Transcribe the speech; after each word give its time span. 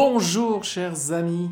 Bonjour 0.00 0.62
chers 0.62 1.10
amis, 1.10 1.50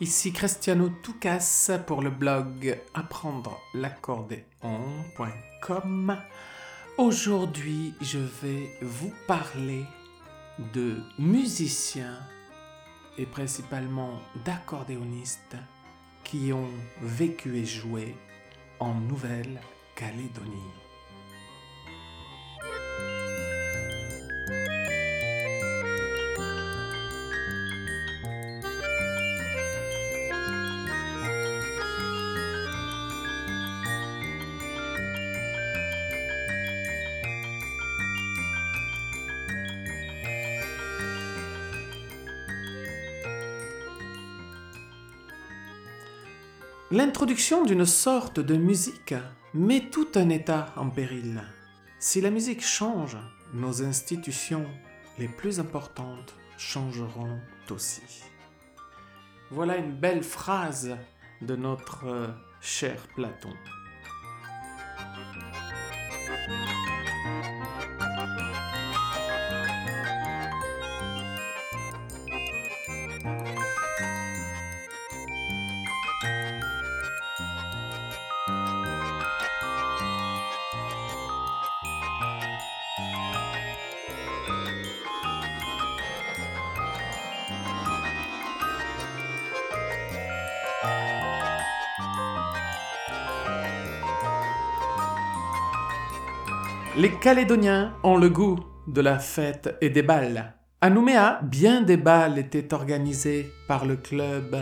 ici 0.00 0.32
Cristiano 0.32 0.88
Toucas 1.02 1.70
pour 1.86 2.00
le 2.00 2.08
blog 2.08 2.80
apprendre 2.94 3.60
l'accordéon.com. 3.74 6.16
Aujourd'hui 6.96 7.92
je 8.00 8.20
vais 8.20 8.70
vous 8.80 9.12
parler 9.26 9.84
de 10.72 11.02
musiciens 11.18 12.18
et 13.18 13.26
principalement 13.26 14.14
d'accordéonistes 14.46 15.56
qui 16.24 16.54
ont 16.54 16.70
vécu 17.02 17.58
et 17.58 17.66
joué 17.66 18.16
en 18.80 18.94
Nouvelle-Calédonie. 18.94 20.87
L'introduction 46.90 47.66
d'une 47.66 47.84
sorte 47.84 48.40
de 48.40 48.56
musique 48.56 49.14
met 49.52 49.90
tout 49.90 50.08
un 50.14 50.30
État 50.30 50.72
en 50.74 50.88
péril. 50.88 51.42
Si 51.98 52.22
la 52.22 52.30
musique 52.30 52.64
change, 52.64 53.18
nos 53.52 53.82
institutions 53.82 54.64
les 55.18 55.28
plus 55.28 55.60
importantes 55.60 56.34
changeront 56.56 57.38
aussi. 57.70 58.22
Voilà 59.50 59.76
une 59.76 59.92
belle 59.92 60.22
phrase 60.22 60.96
de 61.42 61.56
notre 61.56 62.06
euh, 62.06 62.28
cher 62.62 63.06
Platon. 63.14 63.52
Les 96.98 97.12
Calédoniens 97.12 97.94
ont 98.02 98.16
le 98.16 98.28
goût 98.28 98.58
de 98.88 99.00
la 99.00 99.20
fête 99.20 99.76
et 99.80 99.88
des 99.88 100.02
balles. 100.02 100.54
À 100.80 100.90
Nouméa, 100.90 101.38
bien 101.44 101.80
des 101.80 101.96
balles 101.96 102.40
étaient 102.40 102.74
organisées 102.74 103.52
par 103.68 103.86
le 103.86 103.94
club 103.94 104.56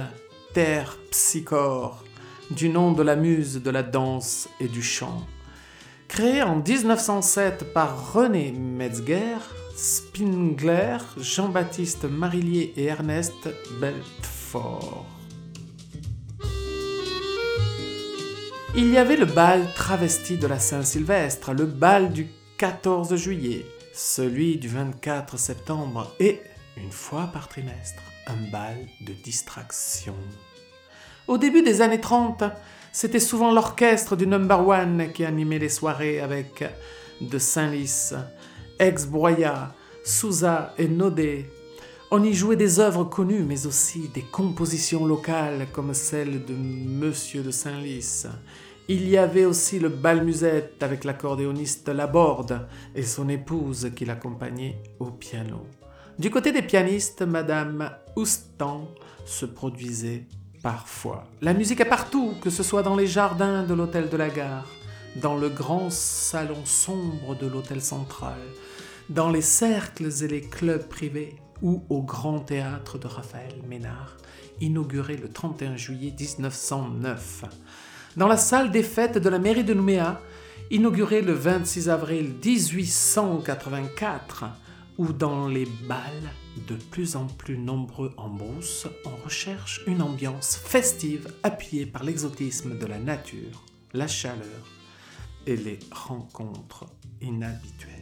Terre 0.53 0.99
Psychore, 1.11 2.05
du 2.51 2.69
nom 2.69 2.93
de 2.93 3.03
la 3.03 3.17
muse 3.17 3.63
de 3.63 3.71
la 3.71 3.83
danse 3.83 4.51
et 4.61 4.69
du 4.69 4.83
chant. 4.83 5.23
Créé 6.09 6.43
en 6.43 6.57
1907 6.57 7.73
par 7.73 8.13
René 8.13 8.53
Metzger, 8.53 9.39
Spingler, 9.75 10.99
Jean-Baptiste 11.17 12.05
Marillier 12.05 12.75
et 12.77 12.85
Ernest 12.85 13.49
Belfort. 13.81 15.16
Il 18.79 18.91
y 18.91 18.99
avait 18.99 19.17
le 19.17 19.25
bal 19.25 19.73
travesti 19.75 20.37
de 20.37 20.47
la 20.47 20.59
Saint-Sylvestre, 20.59 21.55
le 21.55 21.65
bal 21.65 22.13
du 22.13 22.29
14 22.59 23.17
juillet, 23.17 23.65
celui 23.95 24.59
du 24.59 24.69
24 24.69 25.39
septembre 25.39 26.13
et, 26.21 26.43
une 26.77 26.93
fois 26.93 27.31
par 27.33 27.49
trimestre, 27.49 28.03
un 28.27 28.37
bal 28.53 28.77
de 29.01 29.15
distraction. 29.15 30.15
Au 31.27 31.39
début 31.39 31.63
des 31.63 31.81
années 31.81 32.03
30, 32.03 32.45
c'était 32.93 33.19
souvent 33.19 33.51
l'orchestre 33.51 34.15
du 34.15 34.27
Number 34.27 34.69
One 34.69 35.11
qui 35.15 35.25
animait 35.25 35.59
les 35.59 35.71
soirées 35.71 36.21
avec 36.21 36.63
de 37.23 37.39
Saint-Lys, 37.39 38.13
Ex-Broya, 38.79 39.75
Souza 40.05 40.75
et 40.77 40.87
Nodé. 40.87 41.51
On 42.11 42.23
y 42.23 42.35
jouait 42.35 42.57
des 42.57 42.79
œuvres 42.79 43.05
connues, 43.05 43.43
mais 43.43 43.67
aussi 43.67 44.11
des 44.15 44.21
compositions 44.21 45.07
locales 45.07 45.67
comme 45.73 45.95
celle 45.95 46.45
de 46.45 46.53
Monsieur 46.55 47.43
de 47.43 47.51
Saint-Lys, 47.51 48.27
il 48.89 49.09
y 49.09 49.17
avait 49.17 49.45
aussi 49.45 49.79
le 49.81 49.89
bal 49.89 50.25
musette 50.25 50.83
avec 50.83 51.05
l'accordéoniste 51.05 51.89
Laborde 51.89 52.69
et 52.95 53.03
son 53.03 53.29
épouse 53.29 53.91
qui 53.97 54.05
l'accompagnait 54.05 54.81
au 55.01 55.07
piano. 55.07 55.67
Du 56.19 56.31
côté 56.31 56.53
des 56.53 56.63
pianistes, 56.63 57.23
Madame 57.23 57.91
Oustan 58.15 58.89
se 59.25 59.45
produisait 59.45 60.27
parfois. 60.63 61.25
La 61.43 61.53
musique 61.53 61.81
est 61.81 61.85
partout, 61.85 62.35
que 62.41 62.51
ce 62.51 62.63
soit 62.63 62.83
dans 62.83 62.97
les 62.97 63.07
jardins 63.09 63.65
de 63.65 63.75
l'hôtel 63.75 64.09
de 64.09 64.17
la 64.17 64.31
gare, 64.31 64.69
dans 65.17 65.37
le 65.37 65.49
grand 65.49 65.91
salon 65.91 66.65
sombre 66.65 67.37
de 67.37 67.47
l'hôtel 67.47 67.81
central, 67.81 68.39
dans 69.11 69.31
les 69.31 69.43
cercles 69.43 70.11
et 70.23 70.29
les 70.29 70.43
clubs 70.43 70.87
privés 70.87 71.37
ou 71.61 71.83
au 71.89 72.03
grand 72.03 72.39
théâtre 72.39 72.99
de 72.99 73.07
Raphaël 73.07 73.55
Ménard, 73.69 74.17
inauguré 74.61 75.17
le 75.17 75.29
31 75.29 75.77
juillet 75.77 76.15
1909 76.19 77.45
dans 78.17 78.29
la 78.29 78.39
salle 78.39 78.71
des 78.71 78.83
fêtes 78.83 79.19
de 79.19 79.29
la 79.29 79.39
mairie 79.39 79.65
de 79.65 79.75
Nouméa, 79.75 80.23
inaugurée 80.71 81.21
le 81.21 81.35
26 81.35 81.91
avril 81.91 82.35
1884, 82.45 84.45
ou 84.99 85.13
dans 85.13 85.49
les 85.49 85.69
balles 85.87 86.31
de 86.67 86.75
plus 86.75 87.17
en 87.17 87.27
plus 87.27 87.59
nombreux 87.59 88.15
en 88.17 88.31
brousse, 88.31 88.87
on 89.05 89.15
recherche 89.23 89.83
une 89.87 90.01
ambiance 90.01 90.57
festive 90.57 91.31
appuyée 91.43 91.85
par 91.85 92.03
l'exotisme 92.03 92.79
de 92.79 92.87
la 92.87 92.99
nature, 92.99 93.63
la 93.93 94.07
chaleur 94.07 94.65
et 95.47 95.57
les 95.57 95.79
rencontres 95.93 96.87
inhabituelles. 97.21 97.93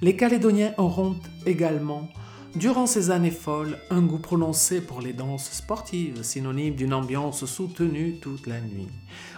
Les 0.00 0.14
Calédoniens 0.14 0.74
auront 0.78 1.16
également 1.44 2.08
Durant 2.56 2.86
ces 2.86 3.12
années 3.12 3.30
folles, 3.30 3.78
un 3.90 4.02
goût 4.02 4.18
prononcé 4.18 4.80
pour 4.80 5.00
les 5.00 5.12
danses 5.12 5.52
sportives, 5.52 6.24
synonyme 6.24 6.74
d'une 6.74 6.92
ambiance 6.92 7.44
soutenue 7.44 8.18
toute 8.20 8.48
la 8.48 8.60
nuit. 8.60 8.88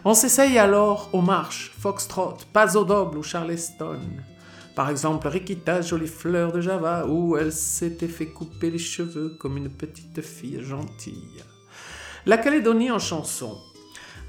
On 0.07 0.15
s'essaye 0.15 0.59
alors 0.59 1.11
aux 1.13 1.21
marches, 1.21 1.73
foxtrot, 1.79 2.39
pas 2.55 2.75
au 2.75 2.85
double 2.85 3.19
ou 3.19 3.23
charleston. 3.23 4.01
Par 4.75 4.89
exemple, 4.89 5.29
Rikita, 5.29 5.83
jolie 5.83 6.07
fleur 6.07 6.53
de 6.53 6.63
Java, 6.63 7.07
où 7.07 7.37
elle 7.37 7.53
s'était 7.53 8.09
fait 8.09 8.29
couper 8.29 8.71
les 8.71 8.79
cheveux 8.79 9.37
comme 9.39 9.59
une 9.59 9.69
petite 9.69 10.23
fille 10.23 10.63
gentille. 10.63 11.45
La 12.25 12.39
Calédonie 12.39 12.91
en 12.91 12.99
chanson. 12.99 13.59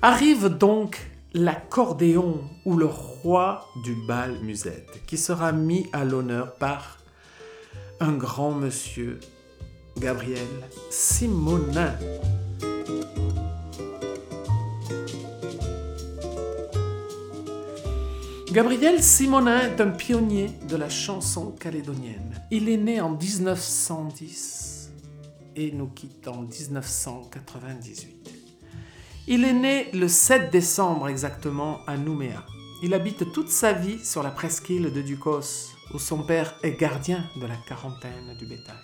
Arrive 0.02 0.50
donc 0.50 1.10
l'accordéon 1.34 2.42
ou 2.66 2.76
le 2.76 2.88
roi 2.88 3.66
du 3.86 3.96
bal 4.06 4.42
musette, 4.42 5.06
qui 5.08 5.18
sera 5.18 5.54
mis 5.54 5.88
à 5.94 6.04
l'honneur 6.04 6.56
par 6.56 6.98
un 8.00 8.14
grand 8.14 8.52
monsieur, 8.52 9.20
Gabriel 9.98 10.48
Simonin. 10.90 11.94
Gabriel 18.52 19.02
Simonin 19.02 19.62
est 19.62 19.82
un 19.82 19.90
pionnier 19.90 20.52
de 20.70 20.76
la 20.76 20.90
chanson 20.90 21.52
calédonienne. 21.52 22.40
Il 22.52 22.70
est 22.70 22.78
né 22.78 23.02
en 23.02 23.10
1910 23.10 24.92
et 25.56 25.72
nous 25.72 25.88
quitte 25.88 26.28
en 26.28 26.42
1998. 26.44 28.30
Il 29.28 29.44
est 29.46 29.54
né 29.54 29.90
le 29.94 30.08
7 30.08 30.52
décembre 30.52 31.08
exactement 31.08 31.80
à 31.88 31.98
Nouméa. 31.98 32.46
Il 32.84 32.94
habite 32.94 33.32
toute 33.32 33.50
sa 33.50 33.74
vie 33.74 34.04
sur 34.04 34.22
la 34.22 34.30
presqu'île 34.30 34.92
de 34.92 35.02
Ducos, 35.02 35.73
où 35.94 36.00
son 36.00 36.24
père 36.24 36.56
est 36.64 36.80
gardien 36.80 37.24
de 37.36 37.46
la 37.46 37.56
quarantaine 37.68 38.36
du 38.38 38.46
bétail. 38.46 38.76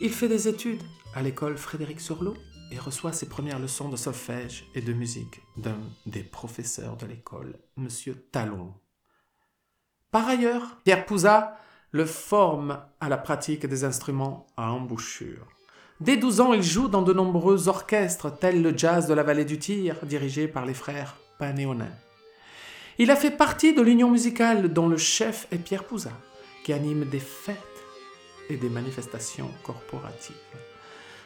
Il 0.00 0.10
fait 0.10 0.28
des 0.28 0.48
études 0.48 0.82
à 1.14 1.22
l'école 1.22 1.56
Frédéric 1.56 2.00
Surlot 2.00 2.34
et 2.72 2.78
reçoit 2.78 3.12
ses 3.12 3.28
premières 3.28 3.58
leçons 3.58 3.88
de 3.88 3.96
solfège 3.96 4.66
et 4.74 4.80
de 4.80 4.92
musique 4.92 5.42
d'un 5.56 5.80
des 6.06 6.22
professeurs 6.22 6.96
de 6.96 7.06
l'école, 7.06 7.58
M. 7.76 7.88
Talon. 8.30 8.74
Par 10.10 10.28
ailleurs, 10.28 10.78
Pierre 10.84 11.06
Pouzat 11.06 11.56
le 11.92 12.06
forme 12.06 12.80
à 13.00 13.08
la 13.08 13.18
pratique 13.18 13.66
des 13.66 13.84
instruments 13.84 14.46
à 14.56 14.72
embouchure. 14.72 15.46
Dès 16.00 16.16
12 16.16 16.40
ans, 16.40 16.52
il 16.52 16.62
joue 16.62 16.88
dans 16.88 17.02
de 17.02 17.12
nombreux 17.12 17.68
orchestres 17.68 18.38
tels 18.38 18.62
le 18.62 18.76
Jazz 18.76 19.06
de 19.06 19.14
la 19.14 19.22
Vallée 19.22 19.44
du 19.44 19.58
Tyr, 19.58 19.96
dirigé 20.04 20.48
par 20.48 20.64
les 20.64 20.74
frères 20.74 21.16
Panéonin. 21.38 21.90
Il 23.02 23.10
a 23.10 23.16
fait 23.16 23.30
partie 23.30 23.72
de 23.72 23.80
l'union 23.80 24.10
musicale 24.10 24.74
dont 24.74 24.86
le 24.86 24.98
chef 24.98 25.46
est 25.50 25.56
Pierre 25.56 25.84
Pouzat, 25.84 26.12
qui 26.62 26.74
anime 26.74 27.06
des 27.06 27.18
fêtes 27.18 27.56
et 28.50 28.58
des 28.58 28.68
manifestations 28.68 29.50
corporatives. 29.62 30.36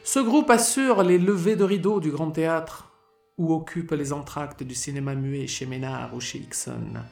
Ce 0.05 0.21
groupe 0.21 0.51
assure 0.51 1.03
les 1.03 1.19
levées 1.19 1.57
de 1.57 1.65
rideaux 1.65 1.99
du 1.99 2.13
Grand 2.13 2.31
Théâtre 2.31 2.93
ou 3.39 3.53
occupe 3.53 3.91
les 3.91 4.13
entractes 4.13 4.63
du 4.63 4.77
cinéma 4.77 5.17
muet 5.17 5.49
chez 5.49 5.67
Ménard 5.67 6.15
ou 6.15 6.21
chez 6.21 6.39
Ixon. 6.39 7.03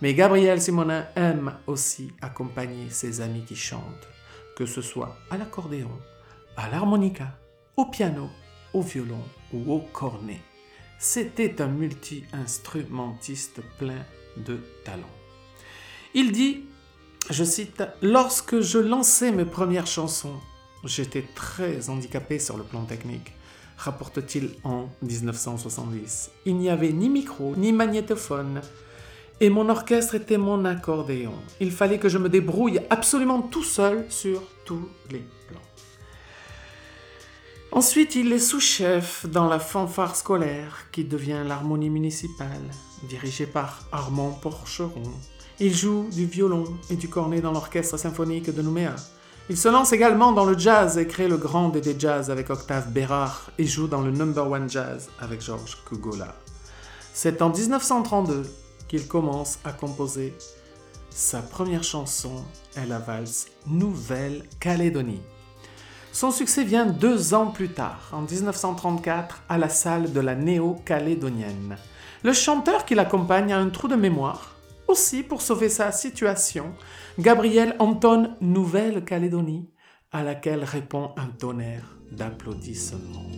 Mais 0.00 0.14
Gabriel 0.14 0.62
Simonin 0.62 1.04
aime 1.16 1.54
aussi 1.66 2.12
accompagner 2.20 2.90
ses 2.90 3.22
amis 3.22 3.42
qui 3.44 3.56
chantent, 3.56 4.08
que 4.56 4.66
ce 4.66 4.82
soit 4.82 5.16
à 5.32 5.36
l'accordéon, 5.36 5.98
à 6.56 6.70
l'harmonica, 6.70 7.40
au 7.76 7.86
piano, 7.86 8.30
au 8.72 8.82
violon 8.82 9.24
ou 9.52 9.72
au 9.72 9.80
cornet. 9.80 10.38
C'était 11.04 11.60
un 11.60 11.66
multi-instrumentiste 11.66 13.60
plein 13.76 14.06
de 14.36 14.60
talent. 14.84 15.10
Il 16.14 16.30
dit, 16.30 16.64
je 17.28 17.42
cite, 17.42 17.82
Lorsque 18.02 18.60
je 18.60 18.78
lançais 18.78 19.32
mes 19.32 19.44
premières 19.44 19.88
chansons, 19.88 20.38
j'étais 20.84 21.24
très 21.34 21.90
handicapé 21.90 22.38
sur 22.38 22.56
le 22.56 22.62
plan 22.62 22.84
technique 22.84 23.32
rapporte-t-il 23.78 24.50
en 24.62 24.90
1970. 25.02 26.30
Il 26.46 26.56
n'y 26.56 26.70
avait 26.70 26.92
ni 26.92 27.08
micro, 27.08 27.56
ni 27.56 27.72
magnétophone, 27.72 28.60
et 29.40 29.50
mon 29.50 29.68
orchestre 29.70 30.14
était 30.14 30.38
mon 30.38 30.64
accordéon. 30.64 31.34
Il 31.58 31.72
fallait 31.72 31.98
que 31.98 32.08
je 32.08 32.18
me 32.18 32.28
débrouille 32.28 32.78
absolument 32.90 33.42
tout 33.42 33.64
seul 33.64 34.06
sur 34.08 34.40
tous 34.64 34.88
les. 35.10 35.24
Ensuite, 37.74 38.16
il 38.16 38.30
est 38.34 38.38
sous-chef 38.38 39.24
dans 39.24 39.48
la 39.48 39.58
fanfare 39.58 40.14
scolaire 40.14 40.90
qui 40.92 41.04
devient 41.04 41.42
l'harmonie 41.46 41.88
municipale, 41.88 42.60
dirigée 43.08 43.46
par 43.46 43.86
Armand 43.90 44.32
Porcheron. 44.42 45.10
Il 45.58 45.74
joue 45.74 46.06
du 46.12 46.26
violon 46.26 46.64
et 46.90 46.96
du 46.96 47.08
cornet 47.08 47.40
dans 47.40 47.50
l'orchestre 47.50 47.96
symphonique 47.96 48.54
de 48.54 48.60
Nouméa. 48.60 48.94
Il 49.48 49.56
se 49.56 49.68
lance 49.68 49.94
également 49.94 50.32
dans 50.32 50.44
le 50.44 50.58
jazz 50.58 50.98
et 50.98 51.06
crée 51.06 51.28
le 51.28 51.38
Grand 51.38 51.70
des 51.70 51.98
Jazz 51.98 52.30
avec 52.30 52.50
Octave 52.50 52.92
Bérard 52.92 53.50
et 53.56 53.64
joue 53.64 53.86
dans 53.86 54.02
le 54.02 54.10
Number 54.10 54.50
One 54.50 54.68
Jazz 54.68 55.08
avec 55.18 55.40
Georges 55.40 55.78
Kugola. 55.88 56.36
C'est 57.14 57.40
en 57.40 57.48
1932 57.48 58.44
qu'il 58.86 59.08
commence 59.08 59.58
à 59.64 59.72
composer 59.72 60.34
sa 61.08 61.40
première 61.40 61.84
chanson 61.84 62.44
est 62.76 62.86
la 62.86 62.98
valse 62.98 63.46
Nouvelle-Calédonie. 63.66 65.22
Son 66.12 66.30
succès 66.30 66.62
vient 66.62 66.86
deux 66.86 67.32
ans 67.32 67.46
plus 67.46 67.70
tard, 67.70 68.10
en 68.12 68.20
1934, 68.20 69.44
à 69.48 69.58
la 69.58 69.68
salle 69.68 70.12
de 70.12 70.20
la 70.20 70.34
Néo-Calédonienne. 70.34 71.76
Le 72.22 72.32
chanteur 72.32 72.84
qui 72.84 72.94
l'accompagne 72.94 73.52
a 73.52 73.58
un 73.58 73.70
trou 73.70 73.88
de 73.88 73.96
mémoire 73.96 74.52
aussi, 74.88 75.22
pour 75.22 75.40
sauver 75.40 75.70
sa 75.70 75.90
situation, 75.90 76.66
Gabriel 77.18 77.74
entonne 77.78 78.36
Nouvelle-Calédonie, 78.42 79.70
à 80.12 80.22
laquelle 80.22 80.64
répond 80.64 81.12
un 81.16 81.28
tonnerre 81.28 81.96
d'applaudissements. 82.10 83.30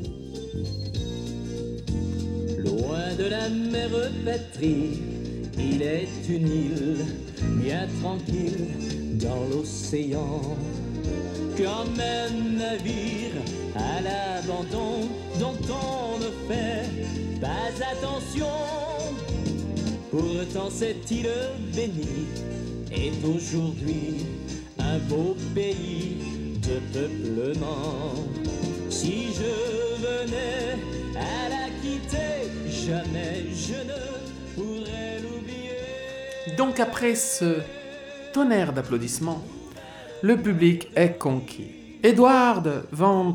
Loin 2.59 3.15
de 3.17 3.29
la 3.31 3.49
mer 3.49 3.91
patrie, 4.25 5.01
il 5.57 5.83
est 5.83 6.29
une 6.29 6.49
île 6.49 7.07
bien 7.63 7.87
tranquille 8.01 9.19
dans 9.19 9.45
l'océan. 9.49 10.41
Comme 11.57 12.01
un 12.01 12.31
navire 12.59 13.33
à 13.77 14.01
l'abandon 14.01 15.09
dont 15.39 15.57
on 15.71 16.19
ne 16.19 16.31
fait 16.49 17.41
pas 17.41 17.71
attention 17.93 18.47
Pourtant 20.11 20.69
cette 20.71 21.09
île 21.11 21.31
bénie 21.75 22.27
est 22.91 23.25
aujourd'hui 23.25 24.27
un 24.79 24.99
beau 25.09 25.37
pays 25.55 26.17
de 26.63 26.81
peuplement. 26.93 28.15
Si 28.91 29.27
je 29.35 29.97
venais 30.03 30.77
à 31.17 31.49
la 31.49 31.69
quitter, 31.83 32.51
jamais 32.69 33.47
je 33.53 33.75
ne 33.75 34.55
pourrais 34.55 35.21
l'oublier. 35.21 36.57
Donc 36.57 36.81
après 36.81 37.15
ce 37.15 37.59
tonnerre 38.33 38.73
d'applaudissements, 38.73 39.43
le 40.25 40.39
public 40.39 40.89
est 40.97 41.19
conquis. 41.19 41.99
Edouard 42.03 42.63
Van 42.93 43.35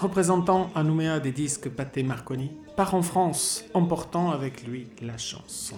représentant 0.00 0.70
à 0.74 0.82
Nouméa 0.82 1.20
des 1.20 1.30
disques 1.30 1.68
Pathé 1.68 2.02
Marconi, 2.02 2.52
part 2.74 2.94
en 2.94 3.02
France, 3.02 3.66
emportant 3.74 4.30
avec 4.30 4.66
lui 4.66 4.86
la 5.02 5.18
chanson. 5.18 5.76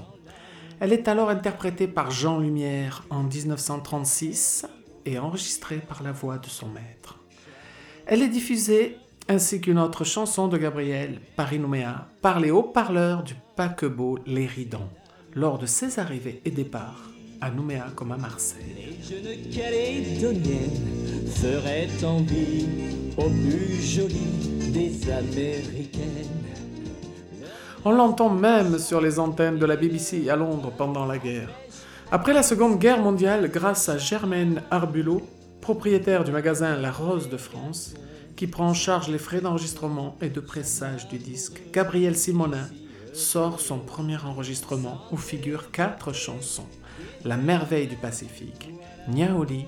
Elle 0.78 0.92
est 0.92 1.08
alors 1.08 1.28
interprétée 1.28 1.88
par 1.88 2.12
Jean 2.12 2.38
Lumière 2.38 3.02
en 3.10 3.24
1936 3.24 4.66
et 5.06 5.18
enregistrée 5.18 5.78
par 5.78 6.04
la 6.04 6.12
voix 6.12 6.38
de 6.38 6.46
son 6.46 6.68
maître. 6.68 7.18
Elle 8.06 8.22
est 8.22 8.28
diffusée, 8.28 8.98
ainsi 9.28 9.60
qu'une 9.60 9.80
autre 9.80 10.04
chanson 10.04 10.46
de 10.46 10.56
Gabriel, 10.56 11.20
Paris 11.34 11.58
Nouméa, 11.58 12.06
par 12.22 12.38
les 12.38 12.52
haut-parleurs 12.52 13.24
du 13.24 13.34
paquebot 13.56 14.20
Les 14.24 14.48
lors 15.34 15.58
de 15.58 15.66
ses 15.66 15.98
arrivées 15.98 16.42
et 16.44 16.52
départs 16.52 17.10
à 17.46 17.50
Nouméa 17.50 17.86
comme 17.94 18.10
à 18.10 18.16
Marseille. 18.16 18.74
Les 18.76 19.08
jeunes 19.08 19.50
calédoniennes 19.52 21.26
plus 23.28 23.80
jolies 23.80 24.72
des 24.72 25.10
Américaines. 25.10 26.26
On 27.84 27.92
l'entend 27.92 28.30
même 28.30 28.80
sur 28.80 29.00
les 29.00 29.20
antennes 29.20 29.58
de 29.58 29.66
la 29.66 29.76
BBC 29.76 30.28
à 30.28 30.34
Londres 30.34 30.72
pendant 30.76 31.06
la 31.06 31.18
guerre. 31.18 31.50
Après 32.10 32.32
la 32.32 32.42
Seconde 32.42 32.80
Guerre 32.80 33.00
mondiale, 33.00 33.48
grâce 33.48 33.88
à 33.88 33.96
Germaine 33.96 34.62
Arbulot, 34.72 35.22
propriétaire 35.60 36.24
du 36.24 36.32
magasin 36.32 36.76
La 36.76 36.90
Rose 36.90 37.28
de 37.28 37.36
France, 37.36 37.94
qui 38.34 38.48
prend 38.48 38.70
en 38.70 38.74
charge 38.74 39.08
les 39.08 39.18
frais 39.18 39.40
d'enregistrement 39.40 40.16
et 40.20 40.30
de 40.30 40.40
pressage 40.40 41.06
du 41.08 41.18
disque, 41.18 41.62
Gabriel 41.72 42.16
Simonin 42.16 42.68
sort 43.14 43.60
son 43.60 43.78
premier 43.78 44.16
enregistrement 44.16 45.00
où 45.12 45.16
figurent 45.16 45.70
quatre 45.70 46.12
chansons 46.12 46.66
La 47.24 47.36
merveille 47.36 47.86
du 47.86 47.96
Pacifique, 47.96 48.70
Niaoli, 49.08 49.66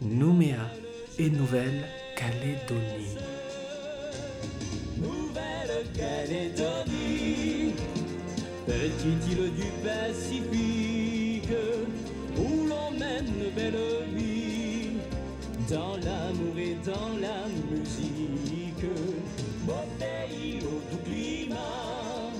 Nouméa 0.00 0.68
et 1.18 1.30
Nouvelle-Calédonie. 1.30 3.16
Nouvelle-Calédonie, 4.98 7.74
petite 8.66 9.26
île 9.30 9.52
du 9.54 9.70
Pacifique, 9.84 11.56
où 12.36 12.66
l'on 12.68 12.90
mène 12.98 13.50
belle 13.54 13.78
vie, 14.14 14.96
dans 15.68 15.96
l'amour 15.96 16.58
et 16.58 16.76
dans 16.84 17.12
la 17.20 17.46
musique, 17.70 18.86
beau 19.64 19.86
pays 19.98 20.58
au 20.60 20.80
doux 20.90 21.02
climat, 21.04 22.32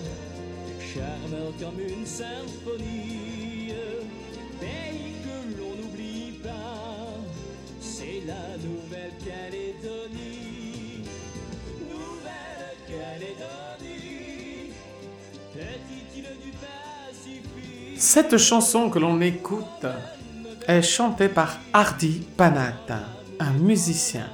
charmeur 0.80 1.52
comme 1.60 1.80
une 1.80 2.06
symphonie, 2.06 3.51
la 8.26 8.56
Nouvelle-Calédonie. 8.58 11.04
Nouvelle-Calédonie, 11.90 14.72
du 15.54 16.52
Pacifique. 16.52 17.96
Cette 17.96 18.36
chanson 18.36 18.90
que 18.90 18.98
l'on 18.98 19.20
écoute 19.20 19.86
est 20.66 20.82
chantée 20.82 21.28
par 21.28 21.60
Hardy 21.72 22.26
Panat, 22.36 22.74
un 23.40 23.52
musicien. 23.52 24.26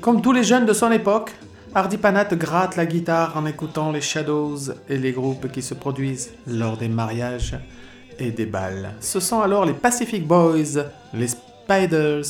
Comme 0.00 0.22
tous 0.22 0.32
les 0.32 0.44
jeunes 0.44 0.66
de 0.66 0.72
son 0.72 0.90
époque, 0.90 1.32
Hardy 1.74 1.98
Panat 1.98 2.34
gratte 2.34 2.76
la 2.76 2.86
guitare 2.86 3.36
en 3.36 3.46
écoutant 3.46 3.92
les 3.92 4.00
Shadows 4.00 4.72
et 4.88 4.98
les 4.98 5.12
groupes 5.12 5.52
qui 5.52 5.62
se 5.62 5.74
produisent 5.74 6.32
lors 6.46 6.76
des 6.76 6.88
mariages 6.88 7.56
et 8.18 8.32
des 8.32 8.46
balles. 8.46 8.94
Ce 9.00 9.20
sont 9.20 9.40
alors 9.40 9.64
les 9.64 9.74
Pacific 9.74 10.26
Boys, 10.26 10.90
les 11.14 11.28
Spiders, 11.28 12.24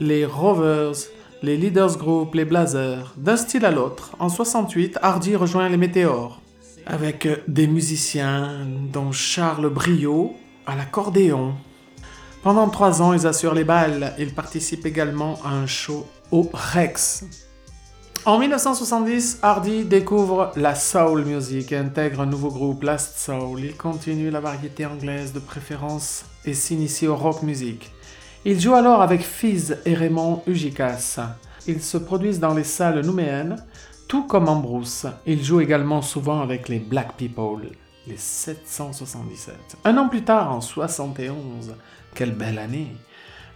les 0.00 0.24
Rovers, 0.24 0.94
les 1.42 1.56
Leaders 1.56 1.96
Group, 1.96 2.34
les 2.34 2.44
Blazers. 2.44 3.14
D'un 3.16 3.36
style 3.36 3.64
à 3.64 3.70
l'autre, 3.70 4.16
en 4.18 4.28
68, 4.28 4.98
Hardy 5.02 5.36
rejoint 5.36 5.68
les 5.68 5.76
Météores, 5.76 6.40
avec 6.86 7.28
des 7.48 7.66
musiciens 7.66 8.66
dont 8.92 9.12
Charles 9.12 9.68
Briot 9.68 10.34
à 10.66 10.76
l'accordéon. 10.76 11.54
Pendant 12.42 12.68
trois 12.68 13.00
ans, 13.00 13.12
ils 13.12 13.26
assurent 13.26 13.54
les 13.54 13.64
balles. 13.64 14.14
Ils 14.18 14.34
participent 14.34 14.86
également 14.86 15.38
à 15.44 15.50
un 15.50 15.66
show 15.66 16.06
au 16.30 16.50
Rex. 16.52 17.24
En 18.26 18.38
1970, 18.38 19.38
Hardy 19.42 19.84
découvre 19.84 20.52
la 20.56 20.74
soul 20.74 21.24
music 21.24 21.72
et 21.72 21.76
intègre 21.76 22.20
un 22.20 22.26
nouveau 22.26 22.50
groupe, 22.50 22.82
Last 22.82 23.18
Soul. 23.18 23.60
Il 23.60 23.76
continue 23.76 24.30
la 24.30 24.40
variété 24.40 24.86
anglaise 24.86 25.32
de 25.32 25.40
préférence 25.40 26.24
et 26.44 26.54
s'initie 26.54 27.06
au 27.06 27.16
rock 27.16 27.42
music. 27.42 27.93
Il 28.46 28.60
joue 28.60 28.74
alors 28.74 29.00
avec 29.00 29.22
Fizz 29.22 29.78
et 29.86 29.94
Raymond 29.94 30.42
Ugikas. 30.46 31.18
Ils 31.66 31.80
se 31.80 31.96
produisent 31.96 32.40
dans 32.40 32.52
les 32.52 32.62
salles 32.62 33.00
nouméennes, 33.00 33.56
tout 34.06 34.26
comme 34.26 34.50
Ambrose. 34.50 35.08
Il 35.24 35.42
joue 35.42 35.62
également 35.62 36.02
souvent 36.02 36.42
avec 36.42 36.68
les 36.68 36.78
Black 36.78 37.16
People, 37.16 37.70
les 38.06 38.18
777. 38.18 39.54
Un 39.86 39.96
an 39.96 40.10
plus 40.10 40.24
tard, 40.24 40.54
en 40.54 40.60
71, 40.60 41.74
quelle 42.14 42.32
belle 42.32 42.58
année, 42.58 42.88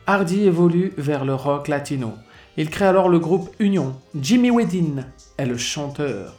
Hardy 0.06 0.44
évolue 0.44 0.94
vers 0.96 1.26
le 1.26 1.34
rock 1.34 1.68
latino. 1.68 2.14
Il 2.56 2.70
crée 2.70 2.86
alors 2.86 3.10
le 3.10 3.18
groupe 3.18 3.50
Union. 3.58 3.94
Jimmy 4.18 4.50
Wedin 4.50 5.04
est 5.36 5.44
le 5.44 5.58
chanteur, 5.58 6.34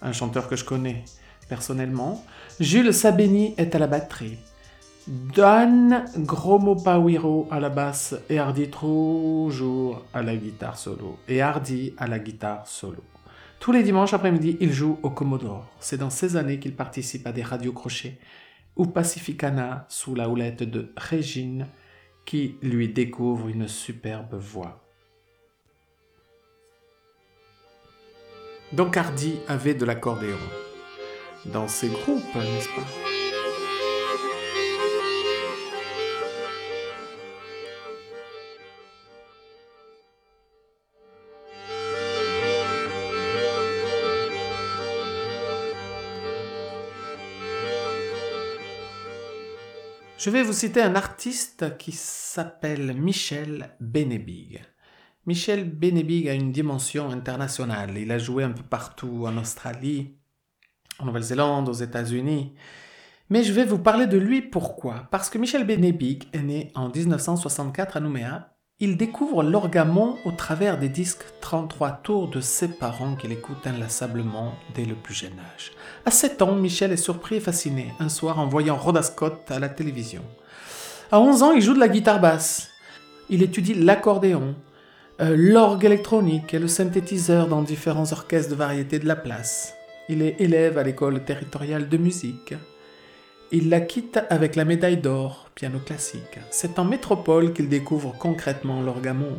un 0.00 0.12
chanteur 0.12 0.48
que 0.48 0.54
je 0.54 0.64
connais 0.64 1.04
personnellement. 1.48 2.24
Jules 2.60 2.94
Sabeni 2.94 3.54
est 3.58 3.74
à 3.74 3.80
la 3.80 3.88
batterie. 3.88 4.38
Dan 5.10 6.04
Gromopawiro 6.18 7.48
à 7.50 7.58
la 7.58 7.68
basse 7.68 8.14
et 8.28 8.38
Hardy 8.38 8.70
toujours 8.70 10.04
à 10.14 10.22
la 10.22 10.36
guitare 10.36 10.78
solo. 10.78 11.18
Et 11.26 11.42
Hardy 11.42 11.94
à 11.98 12.06
la 12.06 12.20
guitare 12.20 12.64
solo. 12.68 13.02
Tous 13.58 13.72
les 13.72 13.82
dimanches 13.82 14.14
après-midi, 14.14 14.56
il 14.60 14.72
joue 14.72 15.00
au 15.02 15.10
Commodore. 15.10 15.66
C'est 15.80 15.96
dans 15.96 16.10
ces 16.10 16.36
années 16.36 16.60
qu'il 16.60 16.76
participe 16.76 17.26
à 17.26 17.32
des 17.32 17.42
radios 17.42 17.72
crochets 17.72 18.20
ou 18.76 18.86
Pacificana 18.86 19.84
sous 19.88 20.14
la 20.14 20.28
houlette 20.28 20.62
de 20.62 20.92
Régine 20.96 21.66
qui 22.24 22.54
lui 22.62 22.88
découvre 22.88 23.48
une 23.48 23.66
superbe 23.66 24.36
voix. 24.36 24.80
Donc 28.72 28.96
Hardy 28.96 29.40
avait 29.48 29.74
de 29.74 29.84
l'accordéon 29.84 30.38
dans 31.46 31.66
ses 31.66 31.88
groupes, 31.88 32.34
n'est-ce 32.36 32.68
pas? 32.68 33.09
Je 50.22 50.28
vais 50.28 50.42
vous 50.42 50.52
citer 50.52 50.82
un 50.82 50.96
artiste 50.96 51.78
qui 51.78 51.92
s'appelle 51.92 52.92
Michel 52.92 53.70
Benebig. 53.80 54.60
Michel 55.24 55.64
Benebig 55.64 56.28
a 56.28 56.34
une 56.34 56.52
dimension 56.52 57.08
internationale. 57.08 57.96
Il 57.96 58.12
a 58.12 58.18
joué 58.18 58.44
un 58.44 58.50
peu 58.50 58.62
partout 58.62 59.24
en 59.26 59.38
Australie, 59.38 60.18
en 60.98 61.06
Nouvelle-Zélande, 61.06 61.70
aux 61.70 61.72
États-Unis. 61.72 62.52
Mais 63.30 63.42
je 63.42 63.54
vais 63.54 63.64
vous 63.64 63.78
parler 63.78 64.06
de 64.06 64.18
lui 64.18 64.42
pourquoi? 64.42 65.08
Parce 65.10 65.30
que 65.30 65.38
Michel 65.38 65.66
Benebig 65.66 66.28
est 66.34 66.42
né 66.42 66.70
en 66.74 66.90
1964 66.90 67.96
à 67.96 68.00
Nouméa. 68.00 68.49
Il 68.82 68.96
découvre 68.96 69.42
l'orgamon 69.42 70.16
au 70.24 70.30
travers 70.32 70.78
des 70.78 70.88
disques 70.88 71.24
33 71.42 72.00
tours 72.02 72.28
de 72.28 72.40
ses 72.40 72.68
parents 72.68 73.14
qu'il 73.14 73.30
écoute 73.30 73.66
inlassablement 73.66 74.54
dès 74.74 74.86
le 74.86 74.94
plus 74.94 75.12
jeune 75.12 75.38
âge. 75.54 75.72
À 76.06 76.10
7 76.10 76.40
ans, 76.40 76.54
Michel 76.54 76.90
est 76.90 76.96
surpris 76.96 77.36
et 77.36 77.40
fasciné 77.40 77.92
un 78.00 78.08
soir 78.08 78.38
en 78.38 78.46
voyant 78.46 78.76
Rhoda 78.76 79.02
Scott 79.02 79.50
à 79.50 79.58
la 79.58 79.68
télévision. 79.68 80.22
À 81.12 81.20
11 81.20 81.42
ans, 81.42 81.52
il 81.52 81.60
joue 81.60 81.74
de 81.74 81.78
la 81.78 81.90
guitare 81.90 82.20
basse. 82.20 82.70
Il 83.28 83.42
étudie 83.42 83.74
l'accordéon, 83.74 84.54
euh, 85.20 85.34
l'orgue 85.36 85.84
électronique 85.84 86.54
et 86.54 86.58
le 86.58 86.66
synthétiseur 86.66 87.48
dans 87.48 87.60
différents 87.60 88.10
orchestres 88.12 88.50
de 88.50 88.56
variété 88.56 88.98
de 88.98 89.06
la 89.06 89.16
place. 89.16 89.74
Il 90.08 90.22
est 90.22 90.40
élève 90.40 90.78
à 90.78 90.84
l'école 90.84 91.22
territoriale 91.22 91.90
de 91.90 91.98
musique. 91.98 92.54
Il 93.52 93.68
la 93.68 93.80
quitte 93.80 94.20
avec 94.30 94.54
la 94.54 94.64
médaille 94.64 94.98
d'or, 94.98 95.50
piano 95.56 95.80
classique. 95.80 96.38
C'est 96.52 96.78
en 96.78 96.84
métropole 96.84 97.52
qu'il 97.52 97.68
découvre 97.68 98.14
concrètement 98.16 98.80
l'orgamon. 98.80 99.38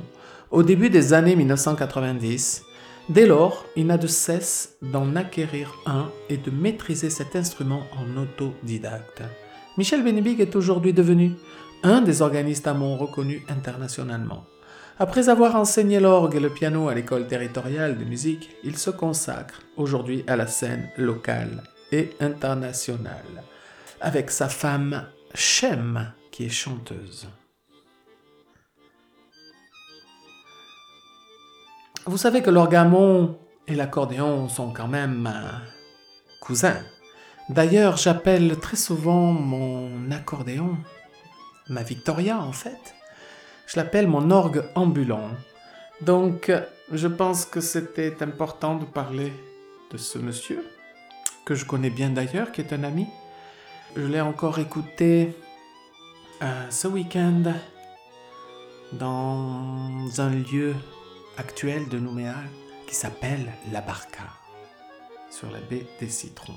Au 0.49 0.63
début 0.63 0.89
des 0.89 1.13
années 1.13 1.37
1990, 1.37 2.63
dès 3.07 3.25
lors, 3.25 3.65
il 3.77 3.87
n'a 3.87 3.97
de 3.97 4.07
cesse 4.07 4.75
d'en 4.81 5.15
acquérir 5.15 5.73
un 5.85 6.11
et 6.27 6.35
de 6.35 6.51
maîtriser 6.51 7.09
cet 7.09 7.37
instrument 7.37 7.83
en 7.97 8.21
autodidacte. 8.21 9.23
Michel 9.77 10.03
Benebig 10.03 10.41
est 10.41 10.57
aujourd'hui 10.57 10.91
devenu 10.91 11.31
un 11.83 12.01
des 12.01 12.21
organistes 12.21 12.67
amont 12.67 12.97
reconnus 12.97 13.43
internationalement. 13.47 14.43
Après 14.99 15.29
avoir 15.29 15.55
enseigné 15.55 16.01
l'orgue 16.01 16.35
et 16.35 16.41
le 16.41 16.49
piano 16.49 16.89
à 16.89 16.93
l'école 16.93 17.27
territoriale 17.27 17.97
de 17.97 18.03
musique, 18.03 18.49
il 18.65 18.77
se 18.77 18.89
consacre 18.89 19.61
aujourd'hui 19.77 20.25
à 20.27 20.35
la 20.35 20.47
scène 20.47 20.89
locale 20.97 21.63
et 21.93 22.09
internationale 22.19 23.45
avec 24.01 24.31
sa 24.31 24.49
femme 24.49 25.07
Shem, 25.33 26.11
qui 26.31 26.45
est 26.45 26.49
chanteuse. 26.49 27.29
Vous 32.05 32.17
savez 32.17 32.41
que 32.41 32.49
l'orgamon 32.49 33.37
et 33.67 33.75
l'accordéon 33.75 34.49
sont 34.49 34.73
quand 34.73 34.87
même 34.87 35.29
euh, 35.31 35.51
cousins. 36.41 36.81
D'ailleurs, 37.49 37.97
j'appelle 37.97 38.57
très 38.59 38.75
souvent 38.75 39.31
mon 39.31 40.09
accordéon, 40.11 40.77
ma 41.69 41.83
Victoria 41.83 42.39
en 42.39 42.53
fait, 42.53 42.95
je 43.67 43.77
l'appelle 43.77 44.07
mon 44.07 44.31
orgue 44.31 44.63
ambulant. 44.75 45.29
Donc, 46.01 46.51
je 46.91 47.07
pense 47.07 47.45
que 47.45 47.61
c'était 47.61 48.23
important 48.23 48.75
de 48.75 48.85
parler 48.85 49.31
de 49.91 49.97
ce 49.97 50.17
monsieur, 50.17 50.65
que 51.45 51.53
je 51.53 51.65
connais 51.65 51.91
bien 51.91 52.09
d'ailleurs, 52.09 52.51
qui 52.51 52.61
est 52.61 52.73
un 52.73 52.83
ami. 52.83 53.07
Je 53.93 54.03
l'ai 54.03 54.21
encore 54.21 54.57
écouté 54.59 55.35
euh, 56.41 56.69
ce 56.69 56.87
week-end 56.87 57.43
dans 58.93 60.07
un 60.17 60.29
lieu 60.29 60.73
actuel 61.35 61.89
de 61.89 61.99
Nouméa 61.99 62.35
qui 62.87 62.95
s'appelle 62.95 63.51
La 63.73 63.81
Barca, 63.81 64.23
sur 65.29 65.51
la 65.51 65.59
baie 65.59 65.85
des 65.99 66.07
Citrons. 66.07 66.55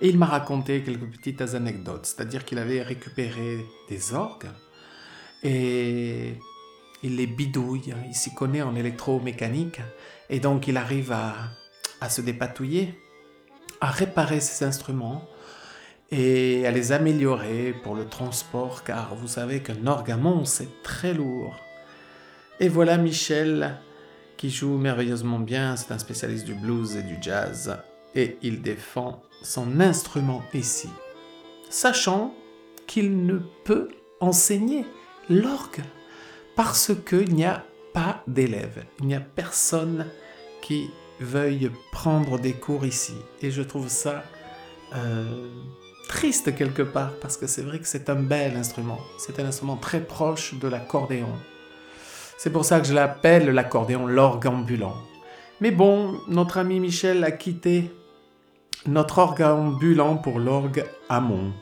Et 0.00 0.08
il 0.08 0.18
m'a 0.18 0.26
raconté 0.26 0.84
quelques 0.84 1.10
petites 1.10 1.40
anecdotes, 1.40 2.06
c'est-à-dire 2.06 2.44
qu'il 2.44 2.58
avait 2.58 2.82
récupéré 2.82 3.66
des 3.88 4.14
orgues 4.14 4.50
et 5.42 6.34
il 7.02 7.16
les 7.16 7.26
bidouille, 7.26 7.92
il 8.06 8.14
s'y 8.14 8.32
connaît 8.32 8.62
en 8.62 8.76
électromécanique 8.76 9.80
et 10.30 10.38
donc 10.38 10.68
il 10.68 10.76
arrive 10.76 11.10
à 11.10 12.08
se 12.08 12.20
dépatouiller, 12.20 12.94
à 13.80 13.90
réparer 13.90 14.38
ses 14.38 14.64
instruments 14.64 15.28
et 16.10 16.66
à 16.66 16.70
les 16.70 16.92
améliorer 16.92 17.74
pour 17.82 17.94
le 17.94 18.06
transport, 18.06 18.84
car 18.84 19.14
vous 19.14 19.26
savez 19.26 19.60
qu'un 19.60 19.86
orgamon, 19.86 20.44
c'est 20.44 20.82
très 20.82 21.12
lourd. 21.12 21.56
Et 22.60 22.68
voilà 22.68 22.96
Michel, 22.96 23.76
qui 24.36 24.50
joue 24.50 24.76
merveilleusement 24.76 25.38
bien, 25.38 25.76
c'est 25.76 25.92
un 25.92 25.98
spécialiste 25.98 26.46
du 26.46 26.54
blues 26.54 26.96
et 26.96 27.02
du 27.02 27.16
jazz, 27.20 27.76
et 28.14 28.38
il 28.42 28.62
défend 28.62 29.22
son 29.42 29.80
instrument 29.80 30.42
ici, 30.54 30.88
sachant 31.68 32.34
qu'il 32.86 33.26
ne 33.26 33.38
peut 33.64 33.88
enseigner 34.20 34.86
l'orgue, 35.28 35.82
parce 36.54 36.92
qu'il 37.06 37.34
n'y 37.34 37.44
a 37.44 37.64
pas 37.92 38.22
d'élèves, 38.26 38.84
il 39.00 39.06
n'y 39.06 39.14
a 39.14 39.20
personne 39.20 40.06
qui 40.62 40.88
veuille 41.18 41.70
prendre 41.92 42.38
des 42.38 42.52
cours 42.52 42.84
ici. 42.84 43.14
Et 43.42 43.50
je 43.50 43.62
trouve 43.62 43.88
ça... 43.88 44.22
Euh, 44.94 45.48
triste 46.06 46.54
quelque 46.54 46.82
part, 46.82 47.12
parce 47.20 47.36
que 47.36 47.46
c'est 47.46 47.62
vrai 47.62 47.78
que 47.78 47.86
c'est 47.86 48.08
un 48.10 48.16
bel 48.16 48.56
instrument. 48.56 48.98
C'est 49.18 49.38
un 49.40 49.46
instrument 49.46 49.76
très 49.76 50.00
proche 50.00 50.54
de 50.54 50.68
l'accordéon. 50.68 51.32
C'est 52.38 52.50
pour 52.50 52.64
ça 52.64 52.80
que 52.80 52.86
je 52.86 52.94
l'appelle 52.94 53.50
l'accordéon 53.50 54.06
l'orgue 54.06 54.46
ambulant. 54.46 54.94
Mais 55.60 55.70
bon, 55.70 56.20
notre 56.28 56.58
ami 56.58 56.80
Michel 56.80 57.24
a 57.24 57.30
quitté 57.30 57.90
notre 58.86 59.18
orgue 59.18 59.42
ambulant 59.42 60.16
pour 60.16 60.38
l'orgue 60.38 60.84
amont. 61.08 61.52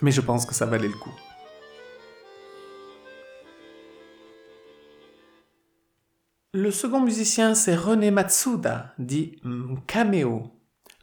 Mais 0.00 0.10
je 0.10 0.20
pense 0.20 0.46
que 0.46 0.54
ça 0.54 0.66
valait 0.66 0.88
le 0.88 0.94
coup. 0.94 1.14
Le 6.54 6.70
second 6.70 7.00
musicien, 7.00 7.54
c'est 7.54 7.74
René 7.74 8.10
Matsuda, 8.10 8.94
dit 8.98 9.36
Cameo 9.86 10.57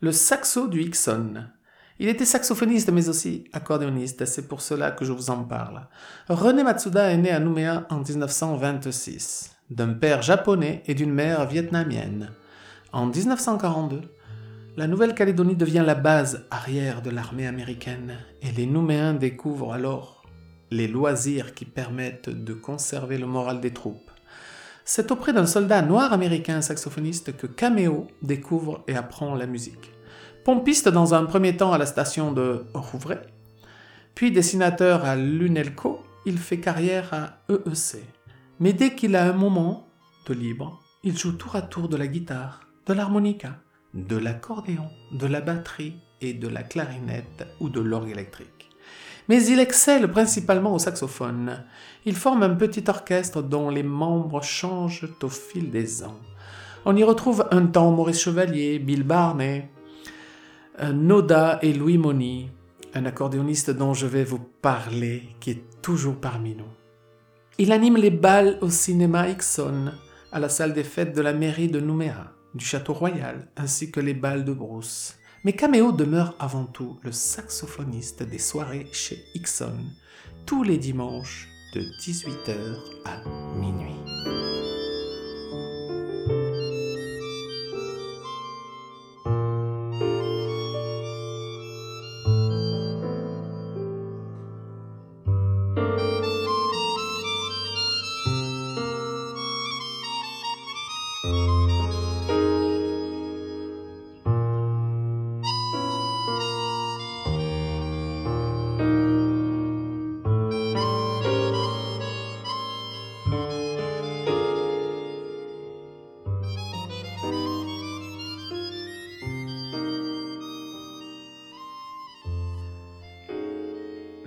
le 0.06 0.12
saxo 0.12 0.68
du 0.68 0.84
Hickson. 0.84 1.46
Il 1.98 2.10
était 2.10 2.26
saxophoniste 2.26 2.92
mais 2.92 3.10
aussi 3.10 3.46
accordéoniste, 3.54 4.26
c'est 4.26 4.48
pour 4.48 4.62
cela 4.62 4.92
que 4.92 5.04
je 5.04 5.12
vous 5.12 5.32
en 5.32 5.44
parle. 5.44 5.88
René 6.30 6.64
Matsuda 6.64 7.10
est 7.10 7.18
né 7.18 7.32
à 7.32 7.40
Nouméa 7.40 7.88
en 7.90 8.02
1926, 8.02 9.56
d'un 9.72 9.94
père 9.94 10.22
japonais 10.22 10.84
et 10.86 10.94
d'une 10.94 11.12
mère 11.12 11.48
vietnamienne. 11.48 12.30
En 12.94 13.08
1942, 13.08 14.02
la 14.78 14.86
Nouvelle-Calédonie 14.86 15.56
devient 15.56 15.84
la 15.84 15.96
base 15.96 16.46
arrière 16.52 17.02
de 17.02 17.10
l'armée 17.10 17.48
américaine 17.48 18.20
et 18.44 18.52
les 18.52 18.68
Nouméens 18.68 19.16
découvrent 19.16 19.74
alors 19.74 20.24
les 20.70 20.88
loisirs 20.88 21.56
qui 21.56 21.66
permettent 21.66 22.30
de 22.30 22.54
conserver 22.54 23.18
le 23.18 23.26
moral 23.26 23.60
des 23.60 23.74
troupes. 23.74 24.12
C'est 24.84 25.10
auprès 25.10 25.34
d'un 25.34 25.48
soldat 25.48 25.82
noir 25.82 26.14
américain 26.14 26.62
saxophoniste 26.62 27.36
que 27.36 27.48
Cameo 27.48 28.06
découvre 28.22 28.84
et 28.88 28.96
apprend 28.96 29.34
la 29.34 29.48
musique. 29.48 29.95
Pompiste 30.46 30.90
dans 30.90 31.16
un 31.16 31.26
premier 31.26 31.58
temps 31.58 31.74
à 31.74 31.80
la 31.80 31.88
station 31.88 32.32
de 32.32 32.68
Rouvray, 32.76 33.18
puis 34.14 34.32
dessinateur 34.32 35.04
à 35.04 35.16
l'UNELCO, 35.16 36.04
il 36.28 36.38
fait 36.38 36.60
carrière 36.60 37.12
à 37.16 37.40
EEC. 37.52 38.04
Mais 38.60 38.72
dès 38.72 38.94
qu'il 38.94 39.16
a 39.16 39.28
un 39.28 39.34
moment 39.34 39.88
de 40.28 40.36
libre, 40.36 40.80
il 41.04 41.18
joue 41.18 41.32
tour 41.32 41.56
à 41.56 41.64
tour 41.64 41.90
de 41.90 41.98
la 41.98 42.06
guitare, 42.06 42.60
de 42.86 42.94
l'harmonica, 42.94 43.56
de 43.96 44.18
l'accordéon, 44.18 44.88
de 45.14 45.26
la 45.26 45.42
batterie 45.42 45.96
et 46.22 46.36
de 46.36 46.48
la 46.48 46.62
clarinette 46.62 47.48
ou 47.60 47.70
de 47.70 47.82
l'orgue 47.82 48.12
électrique. 48.12 48.70
Mais 49.28 49.44
il 49.48 49.60
excelle 49.60 50.12
principalement 50.12 50.76
au 50.76 50.80
saxophone. 50.80 51.64
Il 52.06 52.16
forme 52.16 52.44
un 52.44 52.54
petit 52.54 52.84
orchestre 52.88 53.42
dont 53.42 53.72
les 53.72 53.82
membres 53.82 54.44
changent 54.44 55.10
au 55.24 55.30
fil 55.30 55.72
des 55.72 56.04
ans. 56.04 56.20
On 56.86 56.96
y 56.96 57.04
retrouve 57.04 57.48
un 57.50 57.66
temps 57.66 57.90
Maurice 57.90 58.22
Chevalier, 58.22 58.78
Bill 58.78 59.02
Barney, 59.02 59.72
Noda 60.94 61.60
et 61.62 61.74
Louis 61.74 61.98
Moni, 61.98 62.50
un 62.94 63.06
accordéoniste 63.06 63.72
dont 63.72 63.94
je 63.94 64.08
vais 64.08 64.24
vous 64.24 64.40
parler, 64.40 65.24
qui 65.40 65.52
est 65.52 65.82
toujours 65.82 66.16
parmi 66.16 66.56
nous. 66.56 66.66
Il 67.58 67.72
anime 67.72 67.98
les 67.98 68.12
bals 68.12 68.58
au 68.62 68.70
cinéma 68.70 69.30
Ixon, 69.30 69.92
à 70.32 70.40
la 70.40 70.50
salle 70.50 70.74
des 70.74 70.84
fêtes 70.84 71.16
de 71.16 71.22
la 71.22 71.34
mairie 71.34 71.70
de 71.70 71.80
Nouméa, 71.80 72.34
du 72.54 72.66
Château 72.66 72.94
Royal, 72.94 73.48
ainsi 73.56 73.92
que 73.92 74.00
les 74.00 74.14
bals 74.14 74.44
de 74.44 74.54
Brousse. 74.54 75.16
Mais 75.46 75.54
Cameo 75.54 75.92
demeure 75.92 76.36
avant 76.40 76.66
tout 76.66 76.98
le 77.04 77.12
saxophoniste 77.12 78.24
des 78.24 78.40
soirées 78.40 78.88
chez 78.92 79.24
Ixon, 79.36 79.78
tous 80.46 80.64
les 80.64 80.78
dimanches 80.78 81.48
de 81.74 81.82
18h 82.02 82.56
à 83.06 83.24
minuit. 83.60 84.15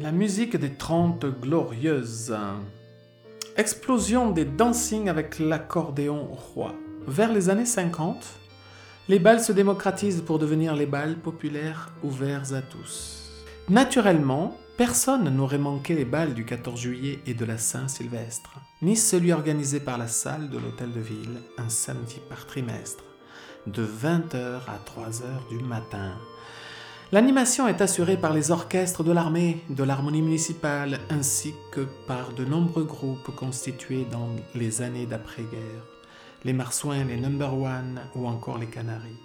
La 0.08 0.12
musique 0.12 0.56
des 0.56 0.72
Trente 0.72 1.26
Glorieuses. 1.26 2.34
Explosion 3.58 4.30
des 4.30 4.46
dancing 4.46 5.10
avec 5.10 5.38
l'accordéon 5.38 6.24
roi. 6.24 6.74
Vers 7.06 7.30
les 7.30 7.50
années 7.50 7.66
50, 7.66 8.16
les 9.10 9.18
bals 9.18 9.42
se 9.42 9.52
démocratisent 9.52 10.22
pour 10.22 10.38
devenir 10.38 10.74
les 10.74 10.86
bals 10.86 11.16
populaires 11.16 11.92
ouverts 12.02 12.54
à 12.54 12.62
tous. 12.62 13.44
Naturellement, 13.68 14.56
personne 14.78 15.28
n'aurait 15.28 15.58
manqué 15.58 15.94
les 15.94 16.06
bals 16.06 16.32
du 16.32 16.46
14 16.46 16.80
juillet 16.80 17.18
et 17.26 17.34
de 17.34 17.44
la 17.44 17.58
Saint-Sylvestre, 17.58 18.54
ni 18.80 18.96
celui 18.96 19.34
organisé 19.34 19.78
par 19.78 19.98
la 19.98 20.08
salle 20.08 20.48
de 20.48 20.56
l'hôtel 20.56 20.90
de 20.90 21.00
ville 21.00 21.36
un 21.58 21.68
samedi 21.68 22.16
par 22.30 22.46
trimestre, 22.46 23.04
de 23.66 23.84
20h 23.84 24.60
à 24.68 24.78
3h 24.86 25.50
du 25.50 25.62
matin. 25.62 26.14
L'animation 27.10 27.66
est 27.66 27.80
assurée 27.80 28.18
par 28.18 28.34
les 28.34 28.50
orchestres 28.50 29.02
de 29.02 29.12
l'armée, 29.12 29.62
de 29.70 29.82
l'harmonie 29.82 30.20
municipale, 30.20 31.00
ainsi 31.08 31.54
que 31.72 31.86
par 32.06 32.34
de 32.34 32.44
nombreux 32.44 32.84
groupes 32.84 33.34
constitués 33.34 34.06
dans 34.12 34.28
les 34.54 34.82
années 34.82 35.06
d'après-guerre, 35.06 35.86
les 36.44 36.52
Marsouins, 36.52 37.04
les 37.04 37.16
Number 37.16 37.54
One 37.54 37.98
ou 38.14 38.26
encore 38.26 38.58
les 38.58 38.66
Canaries. 38.66 39.16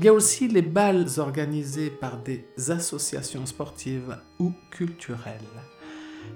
Il 0.00 0.06
y 0.06 0.08
a 0.08 0.12
aussi 0.12 0.48
les 0.48 0.62
bals 0.62 1.06
organisés 1.18 1.90
par 1.90 2.16
des 2.16 2.48
associations 2.68 3.46
sportives 3.46 4.18
ou 4.40 4.52
culturelles. 4.72 5.38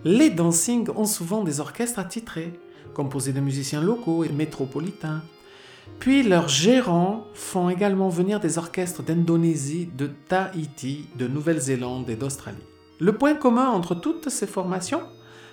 Les 0.04 0.30
dancing 0.30 0.88
ont 0.94 1.06
souvent 1.06 1.42
des 1.42 1.58
orchestres 1.58 1.98
attitrés, 1.98 2.52
composés 2.94 3.32
de 3.32 3.40
musiciens 3.40 3.82
locaux 3.82 4.22
et 4.22 4.28
métropolitains, 4.28 5.24
puis 5.98 6.22
leurs 6.22 6.48
gérants 6.48 7.24
font 7.34 7.70
également 7.70 8.08
venir 8.08 8.40
des 8.40 8.58
orchestres 8.58 9.02
d'Indonésie, 9.02 9.88
de 9.96 10.06
Tahiti, 10.28 11.06
de 11.16 11.26
Nouvelle-Zélande 11.26 12.10
et 12.10 12.16
d'Australie. 12.16 12.58
Le 13.00 13.16
point 13.16 13.34
commun 13.34 13.68
entre 13.68 13.94
toutes 13.94 14.28
ces 14.28 14.46
formations 14.46 15.02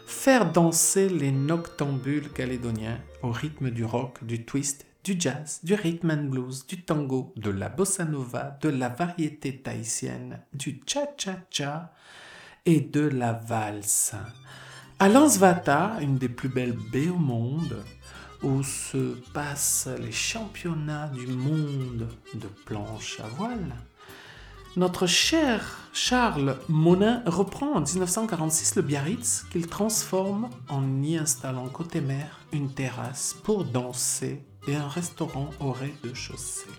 Faire 0.06 0.52
danser 0.52 1.10
les 1.10 1.32
noctambules 1.32 2.30
calédoniens 2.32 3.00
au 3.24 3.32
rythme 3.32 3.70
du 3.70 3.86
rock, 3.86 4.24
du 4.26 4.44
twist, 4.44 4.86
du 5.04 5.16
jazz, 5.18 5.60
du 5.64 5.74
rhythm 5.74 6.12
and 6.12 6.24
blues, 6.30 6.66
du 6.68 6.84
tango, 6.84 7.34
de 7.38 7.50
la 7.50 7.70
bossa 7.70 8.04
nova, 8.04 8.58
de 8.62 8.70
la 8.70 8.90
variété 8.90 9.58
tahitienne, 9.58 10.42
du 10.54 10.82
cha-cha-cha 10.86 11.94
et 12.66 12.82
de 12.82 13.02
la 13.02 13.34
valse. 13.34 14.16
À 15.00 15.10
Lansvata, 15.10 15.98
une 16.02 16.18
des 16.18 16.30
plus 16.30 16.50
belles 16.50 16.78
baies 16.92 17.10
au 17.10 17.18
monde, 17.18 17.84
où 18.44 18.64
se 18.64 19.16
passent 19.34 19.90
les 20.00 20.12
championnats 20.12 21.08
du 21.10 21.28
monde 21.28 22.08
de 22.34 22.48
planche 22.66 23.20
à 23.20 23.28
voile, 23.28 23.76
notre 24.78 25.06
cher 25.06 25.80
Charles 25.92 26.56
Monin 26.70 27.24
reprend 27.26 27.74
en 27.74 27.82
1946 27.82 28.76
le 28.78 28.82
Biarritz 28.82 29.44
qu'il 29.52 29.68
transforme 29.68 30.50
en 30.70 31.04
y 31.04 31.18
installant 31.18 31.68
côté 31.68 32.00
mer 32.00 32.40
une 32.54 32.72
terrasse 32.72 33.36
pour 33.44 33.66
danser 33.66 34.42
et 34.68 34.76
un 34.76 34.88
restaurant 34.88 35.50
au 35.60 35.72
rez-de-chaussée. 35.72 36.70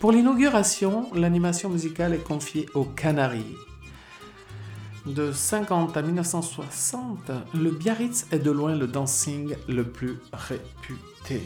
Pour 0.00 0.12
l'inauguration, 0.12 1.08
l'animation 1.14 1.70
musicale 1.70 2.12
est 2.12 2.22
confiée 2.22 2.66
aux 2.74 2.84
Canaries. 2.84 3.56
De 5.06 5.32
50 5.32 5.98
à 5.98 6.02
1960, 6.02 7.30
le 7.54 7.70
Biarritz 7.70 8.26
est 8.32 8.38
de 8.38 8.50
loin 8.50 8.74
le 8.74 8.86
dancing 8.86 9.54
le 9.68 9.84
plus 9.84 10.18
réputé. 10.32 11.42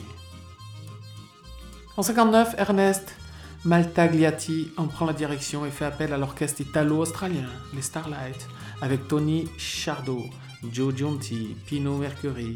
En 1.97 2.03
59, 2.03 2.55
Ernest 2.57 3.17
Maltagliati 3.65 4.71
en 4.77 4.87
prend 4.87 5.07
la 5.07 5.13
direction 5.13 5.67
et 5.67 5.71
fait 5.71 5.85
appel 5.85 6.13
à 6.13 6.19
l'orchestre 6.19 6.61
italo-australien, 6.61 7.49
les 7.75 7.83
Starlight, 7.83 8.47
avec 8.81 9.09
Tony 9.09 9.49
Chardot, 9.59 10.27
Joe 10.73 10.95
Giunti, 10.95 11.57
Pino 11.67 11.97
Mercury 11.97 12.55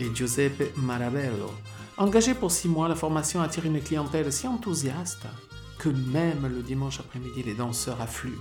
et 0.00 0.12
Giuseppe 0.12 0.76
Marabello. 0.76 1.52
Engagé 1.96 2.34
pour 2.34 2.50
six 2.50 2.66
mois, 2.66 2.88
la 2.88 2.96
formation 2.96 3.40
attire 3.40 3.66
une 3.66 3.80
clientèle 3.80 4.32
si 4.32 4.48
enthousiaste 4.48 5.26
que 5.78 5.90
même 5.90 6.50
le 6.52 6.62
dimanche 6.62 6.98
après-midi, 6.98 7.44
les 7.44 7.54
danseurs 7.54 8.00
affluent. 8.00 8.40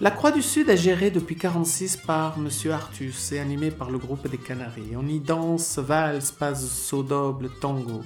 La 0.00 0.10
Croix 0.10 0.32
du 0.32 0.42
Sud 0.42 0.68
est 0.70 0.76
gérée 0.76 1.12
depuis 1.12 1.36
1946 1.36 1.98
par 1.98 2.36
M. 2.36 2.48
Artus 2.72 3.30
et 3.30 3.38
animée 3.38 3.70
par 3.70 3.92
le 3.92 3.98
groupe 3.98 4.26
des 4.26 4.38
Canaries. 4.38 4.96
On 4.96 5.06
y 5.06 5.20
danse 5.20 5.78
valse, 5.78 6.32
passo 6.32 7.04
doble, 7.04 7.48
tango, 7.60 8.02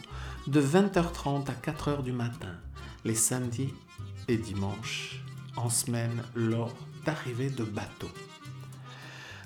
de 0.46 0.60
20h30 0.60 1.46
à 1.48 1.54
4h 1.54 2.02
du 2.02 2.12
matin, 2.12 2.52
les 3.06 3.14
samedis 3.14 3.72
et 4.28 4.36
dimanches, 4.36 5.22
en 5.56 5.70
semaine 5.70 6.22
lors 6.34 6.74
d'arrivée 7.06 7.48
de 7.48 7.64
bateaux. 7.64 8.10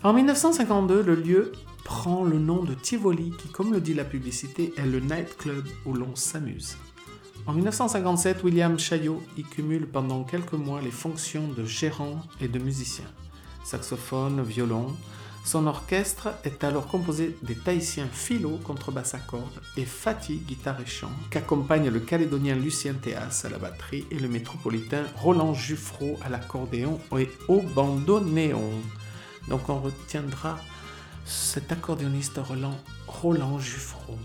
En 0.03 0.13
1952, 0.13 1.01
le 1.01 1.15
lieu 1.15 1.53
prend 1.85 2.25
le 2.25 2.41
nom 2.41 2.65
de 2.65 2.75
Tivoli, 2.75 3.33
qui, 3.39 3.51
comme 3.51 3.73
le 3.73 3.81
dit 3.81 3.95
la 3.95 4.05
publicité, 4.05 4.75
est 4.77 4.87
le 4.87 4.99
nightclub 4.99 5.65
où 5.87 5.93
l'on 5.95 6.17
s'amuse. 6.17 6.77
En 7.45 7.55
1957, 7.55 8.45
William 8.45 8.79
Chaillot 8.79 9.21
y 9.37 9.43
cumule 9.43 9.89
pendant 9.89 10.23
quelques 10.23 10.53
mois 10.53 10.81
les 10.81 10.93
fonctions 10.93 11.49
de 11.49 11.65
gérant 11.65 12.23
et 12.41 12.47
de 12.47 12.61
musicien. 12.61 13.05
Saxophone, 13.65 14.43
violon. 14.43 14.95
Son 15.45 15.67
orchestre 15.67 16.29
est 16.45 16.63
alors 16.63 16.87
composé 16.87 17.37
des 17.43 17.57
Tahitiens 17.57 18.07
Philo, 18.07 18.59
contrebasse 18.63 19.15
à 19.15 19.19
cordes, 19.19 19.61
et 19.77 19.85
Fatih, 19.85 20.37
guitare 20.37 20.81
et 20.81 20.87
chant, 20.87 21.11
qu'accompagne 21.31 21.89
le 21.89 21.99
Calédonien 21.99 22.55
Lucien 22.55 22.95
Théas 22.95 23.43
à 23.45 23.49
la 23.49 23.59
batterie 23.59 24.07
et 24.13 24.21
le 24.21 24.29
métropolitain 24.29 25.03
Roland 25.17 25.53
Juffreau 25.53 26.17
à 26.25 26.29
l'accordéon 26.29 27.01
et 27.19 27.29
au 27.49 27.61
bandoneon. 27.61 28.71
Donc 29.49 29.69
on 29.69 29.81
retiendra 29.81 30.61
cet 31.25 31.73
accordéoniste 31.73 32.39
Roland, 32.39 32.79
Roland 33.09 33.59
Juffreau. 33.59 34.17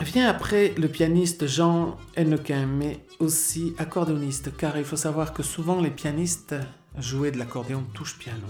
Vient 0.00 0.28
après 0.28 0.74
le 0.76 0.88
pianiste 0.88 1.46
Jean 1.46 1.96
Hennequin, 2.16 2.66
mais 2.66 3.04
aussi 3.18 3.74
accordéoniste, 3.78 4.56
car 4.56 4.76
il 4.78 4.84
faut 4.84 4.96
savoir 4.96 5.34
que 5.34 5.42
souvent 5.42 5.80
les 5.80 5.90
pianistes 5.90 6.54
jouaient 6.98 7.30
de 7.30 7.38
l'accordéon 7.38 7.84
touche-piano. 7.94 8.46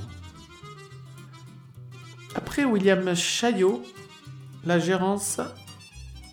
Après 2.36 2.64
William 2.64 3.14
Chaillot, 3.14 3.82
la 4.64 4.78
gérance 4.78 5.40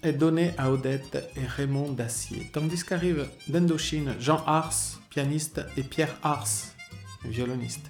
est 0.04 0.14
donnée 0.14 0.54
à 0.58 0.72
Odette 0.72 1.30
et 1.36 1.46
Raymond 1.46 1.94
Dacier, 1.94 2.50
tandis 2.54 2.84
qu'arrivent 2.84 3.28
d'Indochine 3.48 4.16
Jean 4.20 4.44
Ars, 4.46 5.02
pianiste, 5.10 5.62
et 5.76 5.84
Pierre 5.84 6.16
Ars, 6.22 6.48
violoniste. 7.26 7.88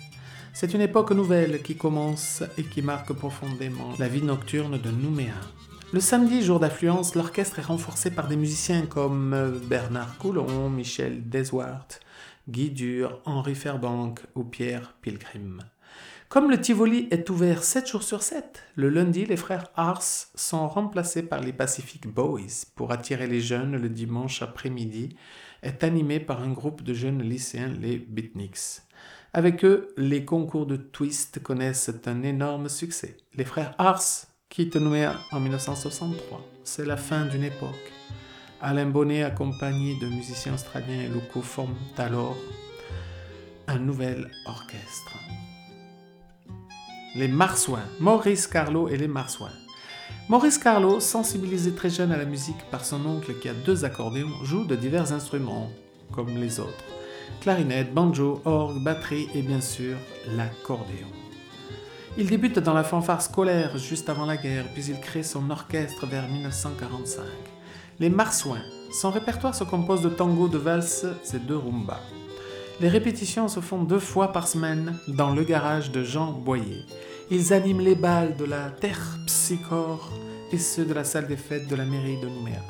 C'est 0.54 0.74
une 0.74 0.82
époque 0.82 1.12
nouvelle 1.12 1.62
qui 1.62 1.76
commence 1.76 2.42
et 2.58 2.64
qui 2.64 2.82
marque 2.82 3.12
profondément 3.14 3.94
la 4.00 4.08
vie 4.08 4.24
nocturne 4.24 4.80
de 4.80 4.90
Nouméa. 4.90 5.36
Le 5.94 6.02
samedi, 6.02 6.42
jour 6.42 6.60
d'affluence, 6.60 7.16
l'orchestre 7.16 7.60
est 7.60 7.64
renforcé 7.64 8.12
par 8.12 8.28
des 8.28 8.36
musiciens 8.36 8.86
comme 8.86 9.58
Bernard 9.70 10.18
Coulon, 10.18 10.70
Michel 10.70 11.30
Deswart, 11.30 12.02
Guy 12.50 12.72
Dur, 12.72 13.22
Henri 13.24 13.56
Fairbank 13.56 14.20
ou 14.36 14.44
Pierre 14.44 14.96
Pilgrim. 15.02 15.60
Comme 16.28 16.52
le 16.52 16.60
Tivoli 16.60 17.08
est 17.10 17.30
ouvert 17.30 17.64
7 17.64 17.88
jours 17.88 18.04
sur 18.04 18.22
7, 18.22 18.64
le 18.76 18.90
lundi, 18.90 19.26
les 19.26 19.38
frères 19.38 19.72
Ars 19.76 20.04
sont 20.04 20.68
remplacés 20.68 21.24
par 21.24 21.40
les 21.40 21.54
Pacific 21.54 22.06
Boys 22.06 22.66
pour 22.76 22.92
attirer 22.92 23.28
les 23.28 23.40
jeunes 23.40 23.78
le 23.78 23.88
dimanche 23.88 24.42
après-midi, 24.42 25.16
est 25.64 25.86
animé 25.86 26.20
par 26.20 26.44
un 26.44 26.52
groupe 26.52 26.84
de 26.84 26.94
jeunes 26.94 27.24
lycéens, 27.24 27.74
les 27.80 27.98
Beatniks. 27.98 28.82
Avec 29.32 29.64
eux, 29.64 29.94
les 29.96 30.26
concours 30.26 30.66
de 30.66 30.76
twist 30.76 31.42
connaissent 31.42 31.92
un 32.06 32.24
énorme 32.24 32.68
succès. 32.68 33.16
Les 33.36 33.46
frères 33.46 33.74
Ars 33.78 34.28
Nouméa 34.66 35.16
en 35.32 35.40
1963. 35.40 36.42
C'est 36.64 36.86
la 36.86 36.98
fin 36.98 37.26
d'une 37.26 37.44
époque. 37.44 37.92
Alain 38.60 38.88
Bonnet, 38.88 39.22
accompagné 39.22 39.96
de 40.02 40.08
musiciens 40.08 40.56
australiens 40.56 41.04
et 41.04 41.08
locaux, 41.08 41.44
forment 41.44 41.76
alors 41.96 42.36
un 43.68 43.78
nouvel 43.78 44.32
orchestre. 44.48 45.16
Les 47.16 47.28
Marsouins, 47.28 47.86
Maurice 48.00 48.48
Carlo 48.48 48.90
et 48.90 48.98
les 48.98 49.08
Marsouins. 49.08 49.54
Maurice 50.28 50.58
Carlo, 50.58 51.00
sensibilisé 51.00 51.74
très 51.74 51.92
jeune 51.92 52.12
à 52.12 52.18
la 52.18 52.26
musique 52.26 52.64
par 52.72 52.84
son 52.84 53.06
oncle 53.06 53.36
qui 53.40 53.50
a 53.50 53.54
deux 53.54 53.86
accordéons, 53.86 54.44
joue 54.44 54.66
de 54.66 54.76
divers 54.76 55.14
instruments, 55.14 55.70
comme 56.12 56.36
les 56.36 56.60
autres. 56.60 56.84
Clarinette, 57.42 57.94
banjo, 57.94 58.42
orgue, 58.44 58.82
batterie 58.82 59.28
et 59.36 59.44
bien 59.44 59.62
sûr 59.62 59.98
l'accordéon. 60.36 61.27
Il 62.20 62.26
débute 62.28 62.58
dans 62.58 62.74
la 62.74 62.84
fanfare 62.84 63.22
scolaire 63.22 63.78
juste 63.78 64.10
avant 64.10 64.26
la 64.26 64.38
guerre, 64.38 64.66
puis 64.74 64.86
il 64.86 65.00
crée 65.00 65.22
son 65.22 65.52
orchestre 65.52 66.08
vers 66.08 66.28
1945. 66.28 67.24
Les 68.00 68.10
Marsouins. 68.10 68.64
Son 68.92 69.12
répertoire 69.12 69.54
se 69.54 69.64
compose 69.64 70.02
de 70.02 70.10
tango, 70.10 70.48
de 70.48 70.58
valses 70.58 71.06
et 71.32 71.38
de 71.38 71.54
rumba. 71.54 72.00
Les 72.82 72.90
répétitions 72.90 73.48
se 73.48 73.60
font 73.60 73.84
deux 73.84 74.00
fois 74.00 74.32
par 74.32 74.48
semaine 74.48 74.98
dans 75.08 75.30
le 75.30 75.44
garage 75.44 75.92
de 75.92 76.04
Jean 76.04 76.32
Boyer. 76.32 76.86
Ils 77.30 77.54
animent 77.54 77.82
les 77.82 77.96
balles 77.96 78.36
de 78.36 78.46
la 78.46 78.72
Terre 78.72 79.18
et 80.52 80.58
ceux 80.58 80.86
de 80.86 80.94
la 80.94 81.04
salle 81.04 81.28
des 81.28 81.38
fêtes 81.38 81.68
de 81.68 81.76
la 81.76 81.86
mairie 81.86 82.20
de 82.20 82.28
Nouméa. 82.28 82.62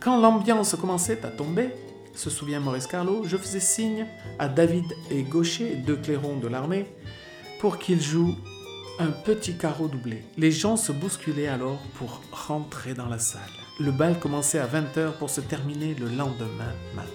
Quand 0.00 0.18
l'ambiance 0.18 0.74
commençait 0.74 1.24
à 1.24 1.28
tomber, 1.28 1.68
se 2.14 2.30
souvient 2.30 2.60
Maurice 2.60 2.86
Carlo, 2.86 3.24
je 3.24 3.36
faisais 3.36 3.60
signe 3.60 4.06
à 4.38 4.48
David 4.48 4.86
et 5.10 5.22
Gaucher, 5.22 5.76
deux 5.76 5.96
clairons 5.96 6.38
de 6.38 6.48
l'armée, 6.48 6.86
pour 7.62 7.78
qu'ils 7.78 8.02
jouent 8.02 8.34
un 8.98 9.12
petit 9.12 9.56
carreau 9.56 9.86
doublé. 9.86 10.24
Les 10.36 10.50
gens 10.50 10.76
se 10.76 10.90
bousculaient 10.90 11.46
alors 11.46 11.78
pour 11.94 12.20
rentrer 12.32 12.92
dans 12.92 13.06
la 13.06 13.20
salle. 13.20 13.40
Le 13.78 13.92
bal 13.92 14.18
commençait 14.18 14.58
à 14.58 14.66
20h 14.66 15.12
pour 15.12 15.30
se 15.30 15.40
terminer 15.40 15.94
le 15.94 16.06
lendemain 16.06 16.74
matin. 16.96 17.08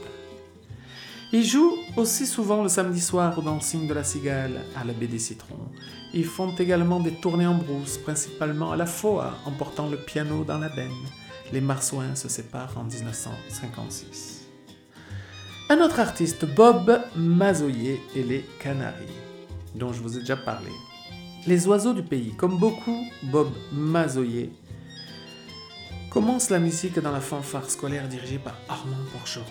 Ils 1.33 1.43
jouent 1.43 1.75
aussi 1.97 2.25
souvent 2.25 2.63
le 2.63 2.69
samedi 2.69 3.01
soir 3.01 3.37
au 3.37 3.41
Dancing 3.41 3.89
de 3.89 3.93
la 3.93 4.05
Cigale 4.05 4.61
à 4.77 4.85
la 4.85 4.93
baie 4.93 5.07
des 5.07 5.19
Citrons. 5.19 5.67
Ils 6.13 6.23
font 6.23 6.55
également 6.55 7.01
des 7.01 7.11
tournées 7.11 7.45
en 7.45 7.55
brousse, 7.55 7.97
principalement 7.97 8.71
à 8.71 8.77
la 8.77 8.85
Foa, 8.85 9.33
en 9.45 9.51
portant 9.51 9.89
le 9.89 9.97
piano 9.97 10.45
dans 10.45 10.59
la 10.59 10.69
benne. 10.69 10.91
Les 11.51 11.59
Marsouins 11.59 12.15
se 12.15 12.29
séparent 12.29 12.77
en 12.77 12.85
1956. 12.85 14.47
Un 15.69 15.81
autre 15.81 15.99
artiste, 15.99 16.45
Bob 16.45 17.01
Mazoyer 17.17 17.99
et 18.15 18.23
les 18.23 18.45
Canaries, 18.61 19.26
dont 19.77 19.93
je 19.93 20.01
vous 20.01 20.17
ai 20.17 20.19
déjà 20.21 20.37
parlé. 20.37 20.71
Les 21.45 21.67
oiseaux 21.67 21.93
du 21.93 22.03
pays, 22.03 22.33
comme 22.35 22.57
beaucoup, 22.57 23.05
Bob 23.23 23.49
Mazoyer 23.71 24.51
commence 26.09 26.49
la 26.49 26.59
musique 26.59 26.99
dans 26.99 27.11
la 27.11 27.21
fanfare 27.21 27.69
scolaire 27.69 28.07
dirigée 28.07 28.39
par 28.39 28.55
Armand 28.67 28.97
Porcheron. 29.11 29.45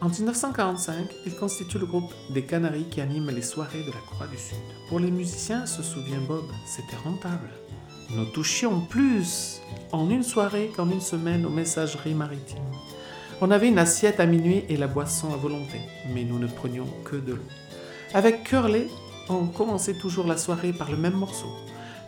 En 0.00 0.08
1945, 0.08 0.94
il 1.26 1.34
constitue 1.34 1.78
le 1.78 1.86
groupe 1.86 2.12
des 2.30 2.44
Canaries 2.44 2.86
qui 2.88 3.00
anime 3.00 3.30
les 3.30 3.42
soirées 3.42 3.82
de 3.82 3.90
la 3.90 3.98
Croix 4.06 4.28
du 4.28 4.36
Sud. 4.36 4.58
Pour 4.88 5.00
les 5.00 5.10
musiciens, 5.10 5.66
se 5.66 5.82
souvient 5.82 6.20
Bob, 6.20 6.44
c'était 6.66 6.96
rentable. 7.02 7.50
Nous 8.14 8.26
touchions 8.26 8.80
plus 8.80 9.60
en 9.90 10.08
une 10.08 10.22
soirée 10.22 10.70
qu'en 10.76 10.88
une 10.88 11.00
semaine 11.00 11.44
aux 11.44 11.50
messageries 11.50 12.14
maritimes. 12.14 12.62
On 13.40 13.50
avait 13.50 13.68
une 13.68 13.78
assiette 13.78 14.20
à 14.20 14.26
minuit 14.26 14.64
et 14.68 14.76
la 14.76 14.86
boisson 14.86 15.32
à 15.32 15.36
volonté, 15.36 15.80
mais 16.14 16.22
nous 16.22 16.38
ne 16.38 16.46
prenions 16.46 16.86
que 17.04 17.16
de 17.16 17.34
l'eau. 17.34 17.48
Avec 18.14 18.44
Curly, 18.44 18.84
on 19.28 19.46
commençait 19.46 19.98
toujours 19.98 20.26
la 20.26 20.36
soirée 20.36 20.72
par 20.72 20.90
le 20.90 20.96
même 20.96 21.14
morceau. 21.14 21.48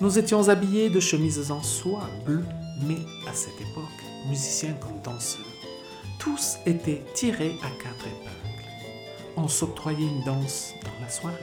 Nous 0.01 0.19
étions 0.19 0.49
habillés 0.49 0.89
de 0.89 1.01
chemises 1.01 1.51
en 1.51 1.63
soie 1.63 2.09
bleu, 2.25 2.45
mais 2.87 2.99
à 3.29 3.35
cette 3.35 3.61
époque, 3.61 3.85
musiciens 4.29 4.75
comme 4.75 5.01
danseurs. 5.03 5.45
Tous 6.19 6.57
étaient 6.67 7.03
tirés 7.15 7.57
à 7.63 7.69
quatre 7.83 8.07
épingles. 8.07 8.31
On 9.37 9.49
s'octroyait 9.49 10.07
une 10.07 10.25
danse 10.25 10.73
dans 10.83 11.05
la 11.05 11.11
soirée. 11.11 11.37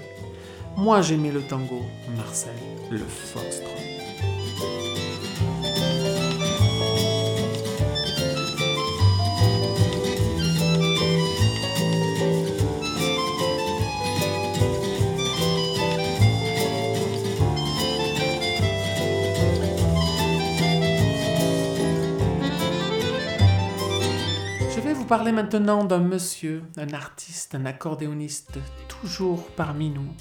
Moi 0.76 1.02
j'aimais 1.02 1.32
le 1.32 1.42
tango, 1.42 1.82
Marcel 2.16 2.54
le 2.92 3.00
foxtrot. 3.00 3.97
Parler 25.08 25.32
maintenant 25.32 25.86
d'un 25.86 26.00
monsieur, 26.00 26.64
un 26.76 26.94
artiste, 26.94 27.56
un 27.56 27.66
accordéoniste, 27.66 28.60
toujours 28.90 29.48
parmi 29.56 29.90
nous, 29.90 30.14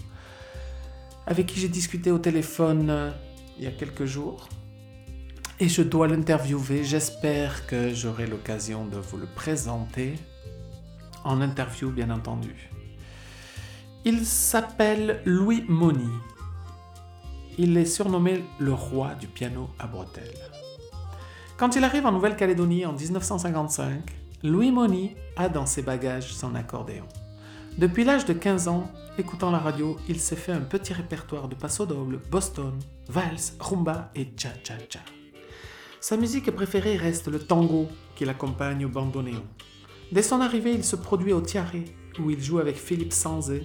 avec 1.27 1.47
qui 1.47 1.59
j'ai 1.59 1.69
discuté 1.69 2.13
au 2.13 2.19
téléphone 2.19 2.89
euh, 2.89 3.11
il 3.59 3.65
y 3.65 3.67
a 3.67 3.73
quelques 3.73 4.05
jours. 4.05 4.49
Et 5.59 5.69
je 5.69 5.83
dois 5.83 6.07
l'interviewer. 6.07 6.85
J'espère 6.85 7.67
que 7.67 7.93
j'aurai 7.93 8.27
l'occasion 8.27 8.87
de 8.87 8.99
vous 8.99 9.17
le 9.17 9.27
présenter. 9.27 10.15
En 11.25 11.41
interview, 11.41 11.91
bien 11.91 12.11
entendu. 12.11 12.71
Il 14.05 14.25
s'appelle 14.25 15.21
Louis 15.25 15.65
Moni. 15.67 16.13
Il 17.59 17.77
est 17.77 17.87
surnommé 17.87 18.45
le 18.61 18.73
roi 18.73 19.15
du 19.15 19.27
piano 19.27 19.69
à 19.81 19.89
bretelles. 19.89 20.51
Quand 21.57 21.75
il 21.75 21.83
arrive 21.83 22.07
en 22.07 22.13
Nouvelle-Calédonie 22.13 22.87
en 22.87 22.93
1955, 22.93 24.26
Louis 24.47 24.71
Moni 24.71 25.17
a 25.35 25.49
dans 25.49 25.67
ses 25.67 25.83
bagages 25.83 26.33
son 26.33 26.55
accordéon. 26.55 27.05
Depuis 27.79 28.05
l'âge 28.05 28.27
de 28.27 28.33
15 28.33 28.69
ans, 28.69 28.89
écoutant 29.19 29.51
la 29.51 29.59
radio, 29.59 29.97
il 30.09 30.21
s'est 30.21 30.37
fait 30.37 30.53
un 30.53 30.61
petit 30.61 30.93
répertoire 30.93 31.49
de 31.49 31.57
passo 31.57 31.85
doble, 31.85 32.21
boston, 32.31 32.79
valse, 33.09 33.57
rumba 33.59 34.13
et 34.15 34.29
cha-cha-cha. 34.37 35.01
Sa 36.01 36.17
musique 36.17 36.49
préférée 36.53 36.97
reste 36.97 37.27
le 37.27 37.41
tango 37.41 37.89
qui 38.15 38.25
l'accompagne 38.25 38.85
au 38.85 38.89
bandoneon. 38.89 39.43
Dès 40.13 40.23
son 40.23 40.41
arrivée, 40.41 40.75
il 40.75 40.85
se 40.85 40.95
produit 40.95 41.33
au 41.33 41.41
Tiare, 41.41 41.83
où 42.21 42.31
il 42.31 42.41
joue 42.41 42.61
avec 42.61 42.77
Philippe 42.77 43.15
Sanzé, 43.15 43.65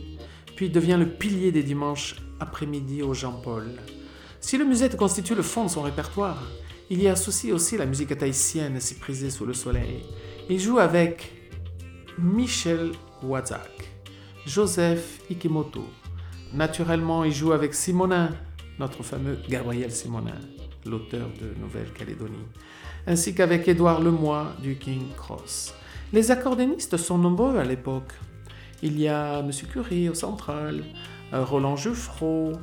puis 0.56 0.72
devient 0.72 0.98
le 0.98 1.12
pilier 1.12 1.52
des 1.52 1.62
dimanches 1.62 2.16
après-midi 2.40 3.04
au 3.04 3.14
Jean-Paul. 3.14 3.68
Si 4.40 4.58
le 4.58 4.66
musette 4.66 4.98
constitue 4.98 5.36
le 5.36 5.44
fond 5.44 5.66
de 5.66 5.70
son 5.70 5.84
répertoire, 5.84 6.42
il 6.90 7.04
y 7.04 7.08
associe 7.08 7.54
aussi 7.54 7.78
la 7.78 7.86
musique 7.86 8.18
tahitienne 8.18 8.80
si 8.80 8.96
prisée 8.96 9.30
sous 9.30 9.46
le 9.46 9.54
soleil. 9.54 10.04
Il 10.50 10.60
joue 10.60 10.80
avec 10.80 11.32
Michel 12.18 12.92
Wazak, 13.24 13.90
Joseph 14.46 15.22
Ikimoto. 15.30 15.86
Naturellement, 16.54 17.24
il 17.24 17.32
joue 17.32 17.54
avec 17.54 17.74
Simonin, 17.74 18.32
notre 18.80 19.04
fameux 19.04 19.38
Gabriel 19.48 19.92
Simonin, 19.92 20.40
l'auteur 20.86 21.30
de 21.40 21.60
Nouvelle-Calédonie, 21.62 22.46
ainsi 23.08 23.34
qu'avec 23.34 23.68
Édouard 23.68 24.02
Lemoy 24.02 24.48
du 24.62 24.78
King 24.78 25.04
Cross. 25.16 25.74
Les 26.12 26.32
accordéonistes 26.32 26.98
sont 26.98 27.18
nombreux 27.18 27.58
à 27.58 27.64
l'époque. 27.64 28.12
Il 28.84 29.00
y 29.00 29.08
a 29.08 29.40
M. 29.40 29.52
Curie 29.72 30.10
au 30.10 30.14
Central, 30.14 30.84
euh, 31.34 31.46
Roland 31.46 31.76
Juffreau 31.78 32.54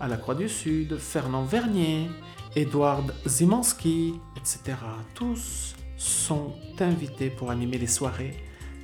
à 0.00 0.08
la 0.08 0.16
Croix 0.16 0.34
du 0.34 0.48
Sud, 0.48 0.98
Fernand 0.98 1.44
Vernier, 1.44 2.10
Edward 2.56 3.14
Zimanski, 3.26 4.14
etc. 4.36 4.76
Tous 5.14 5.74
sont 6.02 6.52
invités 6.80 7.30
pour 7.30 7.50
animer 7.50 7.78
les 7.78 7.86
soirées 7.86 8.36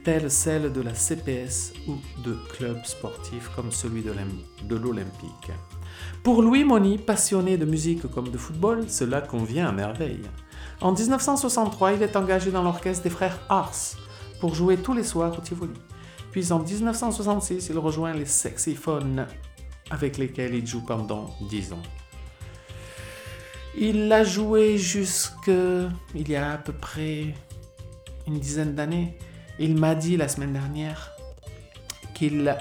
telles 0.04 0.30
celles 0.30 0.72
de 0.72 0.80
la 0.80 0.94
CPS 0.94 1.72
ou 1.88 1.96
de 2.22 2.36
clubs 2.52 2.84
sportifs 2.84 3.50
comme 3.56 3.72
celui 3.72 4.02
de 4.02 4.76
l'Olympique. 4.76 5.50
Pour 6.22 6.42
Louis 6.42 6.64
Moni, 6.64 6.96
passionné 6.96 7.58
de 7.58 7.64
musique 7.64 8.06
comme 8.06 8.28
de 8.28 8.38
football, 8.38 8.88
cela 8.88 9.20
convient 9.20 9.68
à 9.68 9.72
merveille. 9.72 10.22
En 10.80 10.92
1963, 10.92 11.94
il 11.94 12.02
est 12.02 12.16
engagé 12.16 12.52
dans 12.52 12.62
l'orchestre 12.62 13.02
des 13.02 13.10
frères 13.10 13.40
Ars 13.48 13.96
pour 14.40 14.54
jouer 14.54 14.76
tous 14.76 14.94
les 14.94 15.02
soirs 15.02 15.36
au 15.36 15.42
Tivoli. 15.42 15.74
Puis 16.30 16.52
en 16.52 16.60
1966, 16.60 17.68
il 17.70 17.78
rejoint 17.78 18.12
les 18.12 18.26
Sexyphones 18.26 19.26
avec 19.90 20.18
lesquels 20.18 20.54
il 20.54 20.66
joue 20.66 20.84
pendant 20.84 21.30
10 21.50 21.72
ans. 21.72 21.82
Il 23.76 24.10
a 24.12 24.24
joué 24.24 24.78
jusque 24.78 25.50
il 26.14 26.28
y 26.28 26.36
a 26.36 26.52
à 26.52 26.58
peu 26.58 26.72
près 26.72 27.34
une 28.26 28.38
dizaine 28.38 28.74
d'années. 28.74 29.16
Il 29.58 29.76
m'a 29.76 29.94
dit 29.94 30.16
la 30.16 30.28
semaine 30.28 30.52
dernière 30.52 31.12
qu'il 32.14 32.54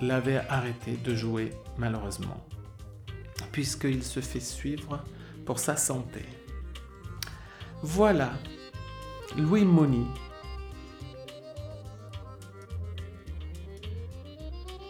l'avait 0.00 0.42
arrêté 0.48 0.96
de 0.96 1.14
jouer 1.14 1.52
malheureusement, 1.76 2.44
puisqu'il 3.52 4.02
se 4.02 4.20
fait 4.20 4.40
suivre 4.40 5.04
pour 5.44 5.58
sa 5.58 5.76
santé. 5.76 6.24
Voilà, 7.82 8.32
Louis 9.36 9.64
Moni. 9.64 10.06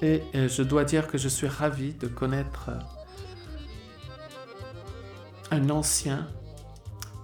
Et 0.01 0.23
euh, 0.35 0.49
je 0.49 0.63
dois 0.63 0.85
dire 0.85 1.07
que 1.09 1.19
je 1.19 1.29
suis 1.29 1.49
ravi 1.49 1.93
de 1.93 2.07
connaître 2.07 2.71
un 5.59 5.71
ancien, 5.71 6.29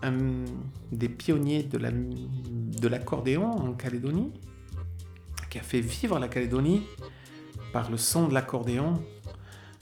un 0.03 0.45
des 0.93 1.09
pionniers 1.09 1.63
de 1.63 1.79
la- 1.79 1.93
de 1.93 2.89
l'accordéon 2.89 3.51
en 3.51 3.73
Calédonie, 3.73 4.33
qui 5.51 5.59
a 5.59 5.63
fait 5.63 5.81
vivre 5.81 6.19
la 6.19 6.29
Calédonie 6.29 6.83
par 7.73 7.91
le 7.91 7.97
son 7.97 8.29
de 8.29 8.35
l'accordéon, 8.35 9.03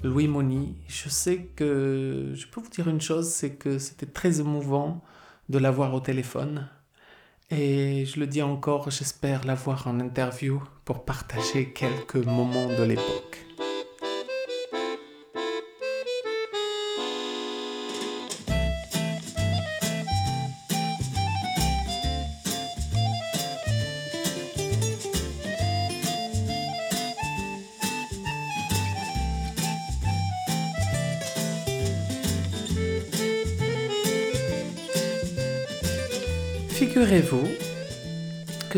Louis 0.02 0.28
Moni. 0.28 0.76
Je 0.88 1.08
sais 1.08 1.38
que 1.56 2.32
je 2.34 2.46
peux 2.46 2.60
vous 2.60 2.70
dire 2.70 2.88
une 2.88 3.00
chose, 3.00 3.28
c'est 3.28 3.54
que 3.54 3.78
c'était 3.78 4.06
très 4.06 4.40
émouvant 4.40 5.02
de 5.48 5.58
l'avoir 5.58 5.94
au 5.94 6.00
téléphone. 6.00 6.68
Et 7.50 8.06
je 8.06 8.18
le 8.18 8.26
dis 8.26 8.42
encore, 8.42 8.90
j'espère 8.90 9.44
l'avoir 9.44 9.86
en 9.86 10.00
interview 10.00 10.62
pour 10.84 11.04
partager 11.04 11.72
quelques 11.72 12.16
moments 12.16 12.68
de 12.68 12.82
l'époque. 12.82 13.46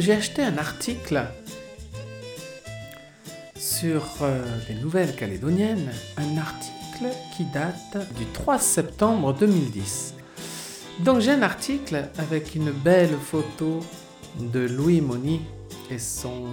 J'ai 0.05 0.13
acheté 0.13 0.43
un 0.43 0.59
article 0.59 1.25
sur 3.57 4.05
euh, 4.21 4.45
les 4.69 4.75
nouvelles 4.75 5.17
calédoniennes, 5.17 5.91
un 6.19 6.37
article 6.37 7.07
qui 7.35 7.47
date 7.47 7.97
du 8.19 8.27
3 8.27 8.59
septembre 8.59 9.33
2010. 9.33 10.13
Donc 11.01 11.21
j'ai 11.21 11.31
un 11.31 11.41
article 11.41 12.05
avec 12.19 12.55
une 12.55 12.71
belle 12.71 13.17
photo 13.17 13.81
de 14.39 14.61
Louis 14.67 15.01
Moni 15.01 15.41
et 15.91 15.99
son 15.99 16.49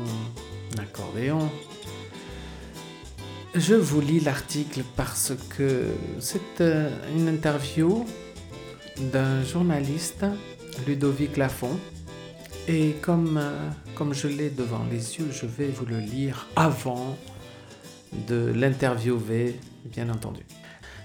accordéon. 0.79 1.49
Je 3.53 3.75
vous 3.75 3.99
lis 3.99 4.21
l'article 4.21 4.83
parce 4.95 5.33
que 5.57 5.87
c'est 6.21 6.61
euh, 6.61 6.89
une 7.17 7.27
interview 7.27 8.05
d'un 9.11 9.43
journaliste 9.43 10.23
Ludovic 10.87 11.35
Lafont. 11.35 11.77
Et 12.73 12.93
comme, 13.01 13.37
euh, 13.37 13.69
comme 13.95 14.13
je 14.13 14.29
l'ai 14.29 14.49
devant 14.49 14.85
les 14.89 15.17
yeux, 15.17 15.27
je 15.29 15.45
vais 15.45 15.67
vous 15.67 15.85
le 15.85 15.99
lire 15.99 16.47
avant 16.55 17.17
de 18.29 18.49
l'interviewer, 18.55 19.59
bien 19.83 20.07
entendu. 20.07 20.39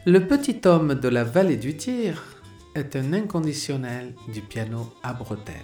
Le 0.05 0.29
petit 0.29 0.61
homme 0.64 0.94
de 0.94 1.09
la 1.09 1.24
vallée 1.24 1.57
du 1.57 1.76
Tir 1.76 2.22
est 2.76 2.94
un 2.94 3.12
inconditionnel 3.12 4.14
du 4.33 4.42
piano 4.42 4.94
à 5.02 5.12
bretelles. 5.12 5.57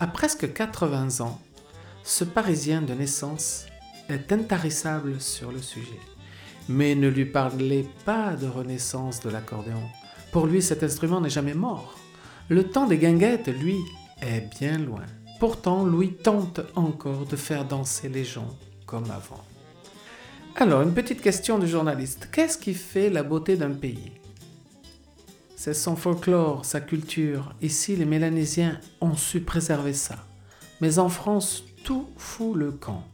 À 0.00 0.06
presque 0.06 0.52
80 0.52 1.24
ans, 1.24 1.40
ce 2.02 2.24
Parisien 2.24 2.82
de 2.82 2.92
naissance 2.92 3.64
est 4.10 4.30
intarissable 4.30 5.18
sur 5.18 5.50
le 5.50 5.62
sujet. 5.62 6.00
Mais 6.68 6.94
ne 6.94 7.08
lui 7.08 7.24
parlez 7.24 7.88
pas 8.04 8.36
de 8.36 8.46
renaissance 8.46 9.20
de 9.20 9.30
l'accordéon. 9.30 9.88
Pour 10.30 10.46
lui, 10.46 10.60
cet 10.60 10.82
instrument 10.82 11.22
n'est 11.22 11.30
jamais 11.30 11.54
mort. 11.54 11.94
Le 12.50 12.64
temps 12.64 12.86
des 12.86 12.98
guinguettes, 12.98 13.48
lui, 13.48 13.78
est 14.20 14.42
bien 14.60 14.76
loin. 14.76 15.06
Pourtant, 15.38 15.84
Louis 15.84 16.14
tente 16.14 16.60
encore 16.74 17.24
de 17.26 17.36
faire 17.36 17.64
danser 17.64 18.08
les 18.08 18.24
gens 18.24 18.56
comme 18.86 19.10
avant. 19.10 19.44
Alors, 20.56 20.82
une 20.82 20.92
petite 20.92 21.20
question 21.20 21.60
du 21.60 21.68
journaliste. 21.68 22.28
Qu'est-ce 22.32 22.58
qui 22.58 22.74
fait 22.74 23.08
la 23.08 23.22
beauté 23.22 23.56
d'un 23.56 23.70
pays? 23.70 24.10
C'est 25.54 25.74
son 25.74 25.94
folklore, 25.94 26.64
sa 26.64 26.80
culture. 26.80 27.54
Ici, 27.62 27.94
les 27.94 28.04
Mélanésiens 28.04 28.80
ont 29.00 29.14
su 29.14 29.40
préserver 29.40 29.92
ça. 29.92 30.16
Mais 30.80 30.98
en 30.98 31.08
France, 31.08 31.62
tout 31.84 32.08
fout 32.16 32.56
le 32.56 32.72
camp. 32.72 33.04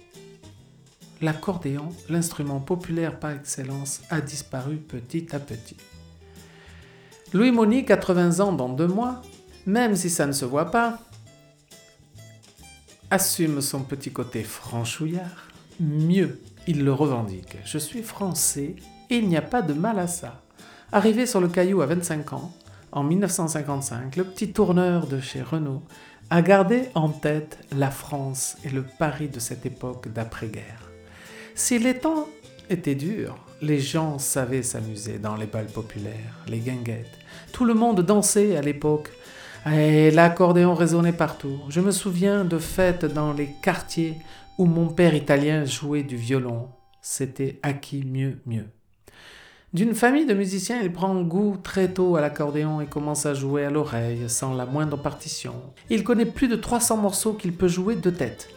L'accordéon, 1.20 1.90
l'instrument 2.08 2.60
populaire 2.60 3.18
par 3.18 3.32
excellence, 3.32 4.00
a 4.08 4.22
disparu 4.22 4.76
petit 4.76 5.34
à 5.36 5.38
petit. 5.38 5.76
Louis 7.34 7.50
Moni, 7.50 7.84
80 7.84 8.40
ans 8.40 8.52
dans 8.52 8.70
deux 8.70 8.86
mois, 8.86 9.20
même 9.66 9.94
si 9.96 10.08
ça 10.08 10.26
ne 10.26 10.32
se 10.32 10.46
voit 10.46 10.70
pas, 10.70 11.00
assume 13.14 13.60
son 13.60 13.84
petit 13.84 14.10
côté 14.10 14.42
franchouillard. 14.42 15.46
Mieux, 15.78 16.40
il 16.66 16.84
le 16.84 16.92
revendique. 16.92 17.56
Je 17.64 17.78
suis 17.78 18.02
français 18.02 18.74
et 19.08 19.16
il 19.18 19.28
n'y 19.28 19.36
a 19.36 19.42
pas 19.42 19.62
de 19.62 19.72
mal 19.72 20.00
à 20.00 20.08
ça. 20.08 20.42
Arrivé 20.90 21.24
sur 21.24 21.40
le 21.40 21.46
caillou 21.46 21.80
à 21.80 21.86
25 21.86 22.32
ans, 22.32 22.52
en 22.90 23.04
1955, 23.04 24.16
le 24.16 24.24
petit 24.24 24.52
tourneur 24.52 25.06
de 25.06 25.20
chez 25.20 25.42
Renault 25.42 25.84
a 26.28 26.42
gardé 26.42 26.88
en 26.96 27.08
tête 27.08 27.58
la 27.76 27.92
France 27.92 28.56
et 28.64 28.70
le 28.70 28.82
Paris 28.82 29.28
de 29.28 29.38
cette 29.38 29.64
époque 29.64 30.08
d'après-guerre. 30.12 30.90
Si 31.54 31.78
les 31.78 31.96
temps 31.96 32.26
étaient 32.68 32.96
durs, 32.96 33.36
les 33.62 33.78
gens 33.78 34.18
savaient 34.18 34.64
s'amuser 34.64 35.20
dans 35.20 35.36
les 35.36 35.46
balles 35.46 35.66
populaires, 35.66 36.42
les 36.48 36.58
guinguettes. 36.58 37.18
Tout 37.52 37.64
le 37.64 37.74
monde 37.74 38.00
dansait 38.00 38.56
à 38.56 38.60
l'époque 38.60 39.10
et 39.72 40.10
l'accordéon 40.10 40.74
résonnait 40.74 41.12
partout. 41.12 41.60
Je 41.68 41.80
me 41.80 41.90
souviens 41.90 42.44
de 42.44 42.58
fêtes 42.58 43.04
dans 43.04 43.32
les 43.32 43.50
quartiers 43.62 44.16
où 44.58 44.66
mon 44.66 44.88
père 44.88 45.14
italien 45.14 45.64
jouait 45.64 46.02
du 46.02 46.16
violon. 46.16 46.68
C'était 47.00 47.58
acquis 47.62 48.04
mieux, 48.04 48.38
mieux. 48.46 48.66
D'une 49.72 49.94
famille 49.94 50.26
de 50.26 50.34
musiciens, 50.34 50.80
il 50.80 50.92
prend 50.92 51.20
goût 51.22 51.56
très 51.60 51.92
tôt 51.92 52.14
à 52.14 52.20
l'accordéon 52.20 52.80
et 52.80 52.86
commence 52.86 53.26
à 53.26 53.34
jouer 53.34 53.64
à 53.64 53.70
l'oreille 53.70 54.28
sans 54.28 54.54
la 54.54 54.66
moindre 54.66 54.96
partition. 54.96 55.54
Il 55.90 56.04
connaît 56.04 56.26
plus 56.26 56.46
de 56.46 56.54
300 56.54 56.98
morceaux 56.98 57.32
qu'il 57.32 57.52
peut 57.52 57.66
jouer 57.66 57.96
de 57.96 58.10
tête. 58.10 58.50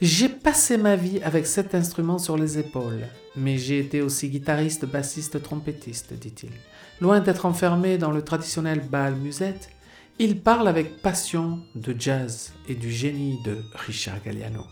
J'ai 0.00 0.28
passé 0.28 0.76
ma 0.76 0.94
vie 0.94 1.20
avec 1.24 1.44
cet 1.44 1.74
instrument 1.74 2.18
sur 2.18 2.36
les 2.36 2.56
épaules, 2.56 3.08
mais 3.34 3.58
j'ai 3.58 3.80
été 3.80 4.00
aussi 4.00 4.28
guitariste, 4.28 4.84
bassiste, 4.84 5.42
trompettiste, 5.42 6.12
dit-il. 6.12 6.52
Loin 7.00 7.18
d'être 7.18 7.46
enfermé 7.46 7.98
dans 7.98 8.12
le 8.12 8.22
traditionnel 8.22 8.78
bal 8.78 9.16
musette, 9.16 9.70
il 10.18 10.40
parle 10.40 10.66
avec 10.66 11.00
passion 11.00 11.60
de 11.74 11.94
jazz 11.98 12.52
et 12.68 12.74
du 12.74 12.90
génie 12.90 13.40
de 13.44 13.62
Richard 13.74 14.20
Galliano, 14.24 14.64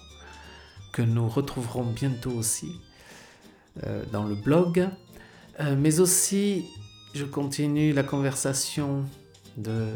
que 0.92 1.02
nous 1.02 1.28
retrouverons 1.28 1.84
bientôt 1.84 2.32
aussi 2.32 2.80
euh, 3.84 4.04
dans 4.12 4.24
le 4.24 4.34
blog. 4.34 4.88
Euh, 5.60 5.76
mais 5.78 6.00
aussi, 6.00 6.66
je 7.14 7.24
continue 7.24 7.92
la 7.92 8.02
conversation 8.02 9.04
de 9.56 9.86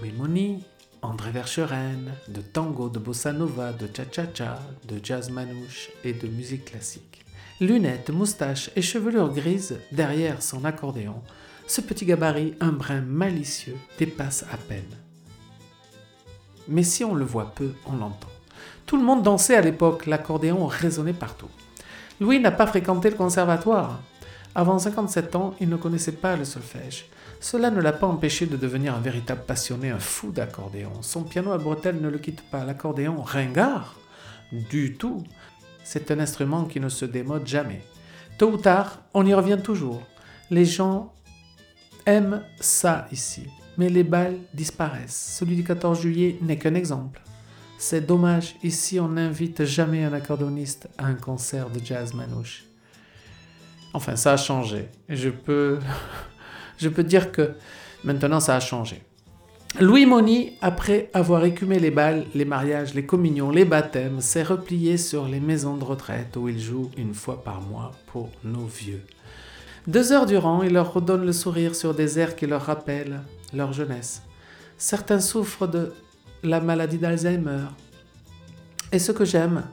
Louis 0.00 0.12
Moni, 0.12 0.64
André 1.02 1.30
Vercheren, 1.30 2.12
de 2.28 2.40
tango, 2.40 2.88
de 2.88 2.98
bossa 2.98 3.32
nova, 3.32 3.72
de 3.72 3.88
cha-cha-cha, 3.94 4.60
de 4.88 4.98
jazz 5.02 5.30
manouche 5.30 5.90
et 6.04 6.14
de 6.14 6.26
musique 6.26 6.64
classique. 6.64 7.24
Lunettes, 7.60 8.10
moustache 8.10 8.70
et 8.76 8.82
chevelure 8.82 9.32
grise 9.32 9.78
derrière 9.92 10.42
son 10.42 10.64
accordéon, 10.64 11.22
ce 11.66 11.80
petit 11.80 12.06
gabarit 12.06 12.54
un 12.60 12.72
brin 12.72 13.00
malicieux 13.00 13.76
dépasse 13.98 14.44
à 14.52 14.56
peine. 14.56 14.96
Mais 16.68 16.82
si 16.82 17.04
on 17.04 17.14
le 17.14 17.24
voit 17.24 17.52
peu, 17.54 17.72
on 17.86 17.96
l'entend. 17.96 18.28
Tout 18.86 18.96
le 18.96 19.02
monde 19.02 19.22
dansait 19.22 19.56
à 19.56 19.60
l'époque, 19.60 20.06
l'accordéon 20.06 20.66
résonnait 20.66 21.12
partout. 21.12 21.48
Louis 22.20 22.40
n'a 22.40 22.50
pas 22.50 22.66
fréquenté 22.66 23.10
le 23.10 23.16
conservatoire. 23.16 24.00
Avant 24.54 24.78
57 24.78 25.36
ans, 25.36 25.54
il 25.60 25.68
ne 25.68 25.76
connaissait 25.76 26.12
pas 26.12 26.36
le 26.36 26.44
solfège. 26.44 27.06
Cela 27.40 27.70
ne 27.70 27.80
l'a 27.80 27.92
pas 27.92 28.06
empêché 28.06 28.46
de 28.46 28.56
devenir 28.56 28.94
un 28.94 29.00
véritable 29.00 29.42
passionné, 29.46 29.90
un 29.90 29.98
fou 29.98 30.30
d'accordéon. 30.32 31.02
Son 31.02 31.24
piano 31.24 31.52
à 31.52 31.58
bretelles 31.58 32.00
ne 32.00 32.08
le 32.08 32.18
quitte 32.18 32.42
pas. 32.48 32.64
L'accordéon, 32.64 33.20
ringard? 33.20 33.96
Du 34.52 34.94
tout. 34.94 35.24
C'est 35.84 36.10
un 36.10 36.20
instrument 36.20 36.64
qui 36.64 36.80
ne 36.80 36.88
se 36.88 37.04
démode 37.04 37.46
jamais. 37.46 37.82
Tôt 38.38 38.50
ou 38.50 38.56
tard, 38.56 39.00
on 39.12 39.26
y 39.26 39.34
revient 39.34 39.58
toujours. 39.62 40.02
Les 40.50 40.64
gens 40.64 41.12
aiment 42.06 42.42
ça 42.60 43.06
ici. 43.12 43.46
Mais 43.76 43.90
les 43.90 44.04
balles 44.04 44.38
disparaissent. 44.54 45.36
Celui 45.38 45.56
du 45.56 45.64
14 45.64 46.00
juillet 46.00 46.38
n'est 46.40 46.56
qu'un 46.56 46.74
exemple. 46.74 47.20
C'est 47.78 48.06
dommage, 48.06 48.56
ici 48.62 48.98
on 48.98 49.08
n'invite 49.08 49.64
jamais 49.64 50.02
un 50.04 50.14
accordoniste 50.14 50.88
à 50.96 51.06
un 51.06 51.14
concert 51.14 51.68
de 51.68 51.78
jazz 51.84 52.14
manouche. 52.14 52.64
Enfin, 53.92 54.16
ça 54.16 54.32
a 54.32 54.36
changé. 54.38 54.88
Je 55.10 55.28
peux, 55.28 55.78
je 56.78 56.88
peux 56.88 57.04
dire 57.04 57.32
que 57.32 57.52
maintenant 58.02 58.40
ça 58.40 58.56
a 58.56 58.60
changé. 58.60 59.02
Louis 59.78 60.06
Moni, 60.06 60.52
après 60.62 61.10
avoir 61.12 61.44
écumé 61.44 61.78
les 61.78 61.90
balles, 61.90 62.24
les 62.34 62.46
mariages, 62.46 62.94
les 62.94 63.04
communions, 63.04 63.50
les 63.50 63.66
baptêmes, 63.66 64.22
s'est 64.22 64.42
replié 64.42 64.96
sur 64.96 65.28
les 65.28 65.40
maisons 65.40 65.76
de 65.76 65.84
retraite 65.84 66.34
où 66.38 66.48
il 66.48 66.58
joue 66.58 66.90
une 66.96 67.12
fois 67.12 67.44
par 67.44 67.60
mois 67.60 67.92
pour 68.06 68.30
nos 68.42 68.64
vieux. 68.64 69.02
Deux 69.86 70.10
heures 70.10 70.26
durant, 70.26 70.62
il 70.62 70.72
leur 70.72 70.92
redonne 70.92 71.24
le 71.24 71.32
sourire 71.32 71.76
sur 71.76 71.94
des 71.94 72.18
airs 72.18 72.34
qui 72.34 72.46
leur 72.46 72.62
rappellent 72.62 73.20
leur 73.52 73.72
jeunesse. 73.72 74.22
Certains 74.78 75.20
souffrent 75.20 75.68
de 75.68 75.92
la 76.42 76.60
maladie 76.60 76.98
d'Alzheimer. 76.98 77.66
Et 78.90 78.98
ce 78.98 79.12
que 79.12 79.24
j'aime, 79.24 79.64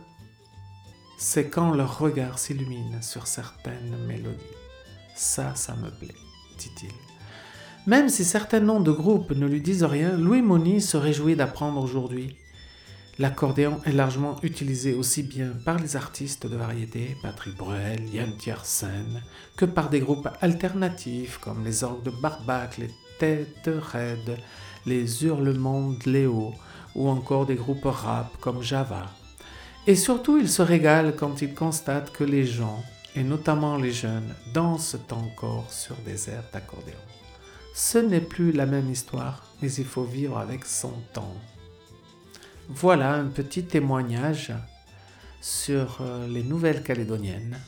c'est 1.17 1.49
quand 1.49 1.73
leur 1.73 1.97
regard 1.97 2.37
s'illumine 2.37 3.01
sur 3.01 3.25
certaines 3.25 3.97
mélodies. 4.07 4.37
Ça, 5.15 5.55
ça 5.55 5.75
me 5.75 5.89
plaît, 5.89 6.15
dit-il. 6.59 6.91
Même 7.87 8.07
si 8.07 8.23
certains 8.23 8.59
noms 8.59 8.79
de 8.79 8.91
groupes 8.91 9.31
ne 9.31 9.47
lui 9.47 9.61
disent 9.61 9.83
rien, 9.83 10.15
Louis 10.15 10.41
Moni 10.41 10.79
se 10.79 10.95
réjouit 10.95 11.35
d'apprendre 11.35 11.81
aujourd'hui. 11.81 12.37
L'accordéon 13.19 13.79
est 13.85 13.91
largement 13.91 14.37
utilisé 14.41 14.95
aussi 14.95 15.21
bien 15.21 15.51
par 15.65 15.77
les 15.77 15.95
artistes 15.95 16.47
de 16.47 16.55
variété, 16.55 17.15
Patrick 17.21 17.55
Bruel, 17.55 18.09
Yann 18.11 18.35
Tiersen, 18.37 19.21
que 19.55 19.65
par 19.65 19.91
des 19.91 19.99
groupes 19.99 20.29
alternatifs 20.41 21.37
comme 21.37 21.63
les 21.63 21.83
orgues 21.83 22.03
de 22.03 22.09
Barbac, 22.09 22.79
les 22.79 22.89
Têtes 23.19 23.69
Raides, 23.91 24.39
les 24.87 25.23
Hurlements 25.23 25.91
de 25.91 26.11
Léo, 26.11 26.55
ou 26.95 27.07
encore 27.07 27.45
des 27.45 27.55
groupes 27.55 27.85
rap 27.85 28.35
comme 28.39 28.63
Java. 28.63 29.05
Et 29.85 29.95
surtout, 29.95 30.39
il 30.39 30.49
se 30.49 30.63
régale 30.63 31.15
quand 31.15 31.43
il 31.43 31.53
constate 31.53 32.11
que 32.11 32.23
les 32.23 32.47
gens, 32.47 32.83
et 33.15 33.23
notamment 33.23 33.77
les 33.77 33.91
jeunes, 33.91 34.33
dansent 34.55 34.97
encore 35.11 35.71
sur 35.71 35.95
des 35.97 36.29
airs 36.29 36.49
d'accordéon. 36.51 36.95
Ce 37.75 37.99
n'est 37.99 38.21
plus 38.21 38.51
la 38.51 38.65
même 38.65 38.89
histoire, 38.89 39.43
mais 39.61 39.71
il 39.71 39.85
faut 39.85 40.03
vivre 40.03 40.39
avec 40.39 40.65
son 40.65 40.93
temps. 41.13 41.35
Voilà 42.69 43.13
un 43.13 43.25
petit 43.25 43.65
témoignage 43.65 44.53
sur 45.41 45.97
euh, 46.01 46.27
les 46.27 46.43
nouvelles 46.43 46.81
calédoniennes 46.81 47.59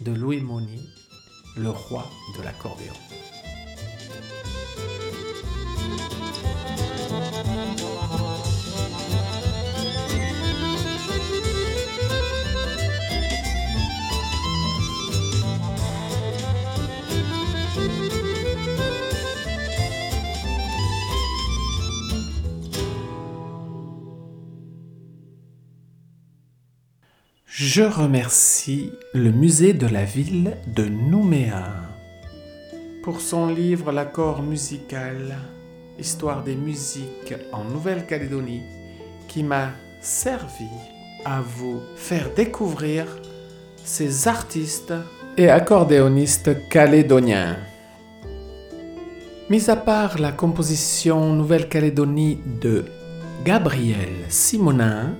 de 0.00 0.12
Louis 0.12 0.40
Moni, 0.40 0.88
le 1.56 1.70
roi 1.70 2.08
de 2.38 2.42
l'accordéon. 2.44 2.92
Je 27.66 27.80
remercie 27.80 28.92
le 29.14 29.32
musée 29.32 29.72
de 29.72 29.86
la 29.86 30.04
ville 30.04 30.58
de 30.66 30.84
Nouméa 30.84 31.72
pour 33.02 33.22
son 33.22 33.46
livre 33.46 33.90
L'accord 33.90 34.42
musical, 34.42 35.34
histoire 35.98 36.44
des 36.44 36.56
musiques 36.56 37.34
en 37.52 37.64
Nouvelle-Calédonie, 37.64 38.60
qui 39.28 39.42
m'a 39.42 39.70
servi 40.02 40.68
à 41.24 41.40
vous 41.40 41.80
faire 41.96 42.34
découvrir 42.36 43.06
ces 43.82 44.28
artistes 44.28 44.92
et 45.38 45.48
accordéonistes 45.48 46.68
calédoniens. 46.68 47.56
Mis 49.48 49.70
à 49.70 49.76
part 49.76 50.18
la 50.18 50.32
composition 50.32 51.32
Nouvelle-Calédonie 51.32 52.40
de 52.60 52.84
Gabriel 53.42 54.26
Simonin, 54.28 55.14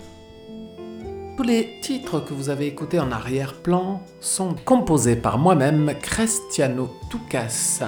tous 1.36 1.42
les 1.42 1.78
titres 1.80 2.20
que 2.20 2.32
vous 2.32 2.48
avez 2.48 2.66
écoutés 2.66 3.00
en 3.00 3.10
arrière-plan 3.10 4.02
sont 4.20 4.54
composés 4.64 5.16
par 5.16 5.38
moi-même, 5.38 5.92
Cristiano 6.00 6.90
Toukas, 7.10 7.82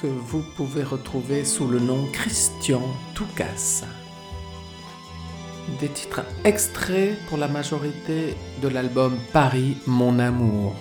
que 0.00 0.06
vous 0.06 0.42
pouvez 0.56 0.84
retrouver 0.84 1.44
sous 1.44 1.66
le 1.66 1.80
nom 1.80 2.06
Christian 2.12 2.82
Toukas. 3.14 3.84
Des 5.80 5.88
titres 5.88 6.24
extraits 6.44 7.16
pour 7.28 7.38
la 7.38 7.48
majorité 7.48 8.34
de 8.60 8.68
l'album 8.68 9.16
Paris, 9.32 9.76
mon 9.86 10.18
amour, 10.18 10.74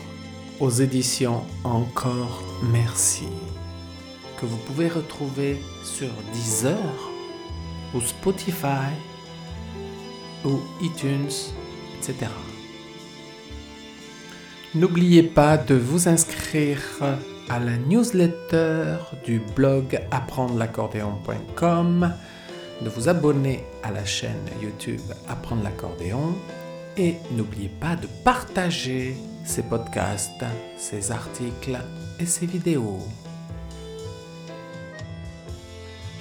aux 0.59 0.69
éditions 0.69 1.43
Encore 1.63 2.43
Merci, 2.71 3.27
que 4.39 4.45
vous 4.45 4.57
pouvez 4.57 4.87
retrouver 4.87 5.59
sur 5.83 6.09
Deezer 6.33 6.77
ou 7.95 8.01
Spotify 8.01 8.91
ou 10.45 10.59
iTunes 10.81 11.29
N'oubliez 14.73 15.23
pas 15.23 15.57
de 15.57 15.75
vous 15.75 16.07
inscrire 16.07 16.79
à 17.49 17.59
la 17.59 17.77
newsletter 17.77 18.95
du 19.25 19.41
blog 19.55 19.99
apprendre-l'accordéon.com, 20.11 22.13
de 22.81 22.89
vous 22.89 23.09
abonner 23.09 23.63
à 23.83 23.91
la 23.91 24.05
chaîne 24.05 24.47
YouTube 24.61 25.01
Apprendre 25.27 25.63
l'accordéon 25.63 26.35
et 26.97 27.15
n'oubliez 27.31 27.69
pas 27.69 27.95
de 27.95 28.07
partager 28.23 29.15
ces 29.45 29.63
podcasts, 29.63 30.45
ces 30.77 31.11
articles 31.11 31.77
et 32.19 32.25
ces 32.25 32.45
vidéos. 32.45 32.99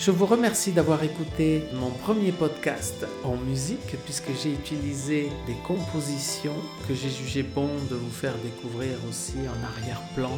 Je 0.00 0.10
vous 0.10 0.24
remercie 0.24 0.72
d'avoir 0.72 1.04
écouté 1.04 1.62
mon 1.74 1.90
premier 1.90 2.32
podcast 2.32 3.06
en 3.22 3.36
musique 3.36 3.98
puisque 4.06 4.30
j'ai 4.42 4.50
utilisé 4.50 5.28
des 5.46 5.56
compositions 5.66 6.56
que 6.88 6.94
j'ai 6.94 7.10
jugé 7.10 7.42
bon 7.42 7.68
de 7.90 7.96
vous 7.96 8.10
faire 8.10 8.32
découvrir 8.38 8.96
aussi 9.06 9.34
en 9.40 9.62
arrière-plan. 9.62 10.32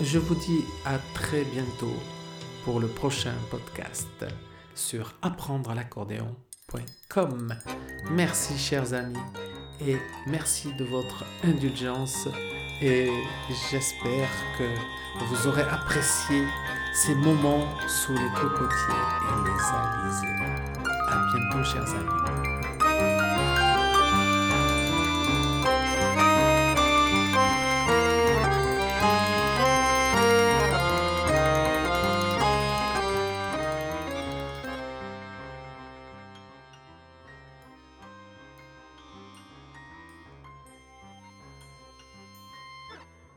Je 0.00 0.18
vous 0.18 0.34
dis 0.36 0.64
à 0.86 0.98
très 1.12 1.44
bientôt 1.44 1.92
pour 2.64 2.80
le 2.80 2.86
prochain 2.86 3.34
podcast 3.50 4.24
sur 4.74 5.12
apprendre 5.20 5.74
l'accordéon.com. 5.74 7.54
Merci 8.12 8.56
chers 8.56 8.94
amis 8.94 9.18
et 9.86 9.98
merci 10.26 10.72
de 10.78 10.84
votre 10.84 11.26
indulgence 11.44 12.26
et 12.80 13.10
j'espère 13.70 14.30
que 14.56 14.64
vous 15.26 15.46
aurez 15.46 15.64
apprécié 15.64 16.42
ces 17.04 17.14
moments 17.14 17.64
sous 17.86 18.12
les 18.12 18.28
cocotiers 18.30 18.94
et 19.22 19.44
les 19.44 20.06
alizés. 20.08 20.26
À 21.08 21.16
bientôt, 21.32 21.64
chers 21.64 21.94
amis. 21.94 22.37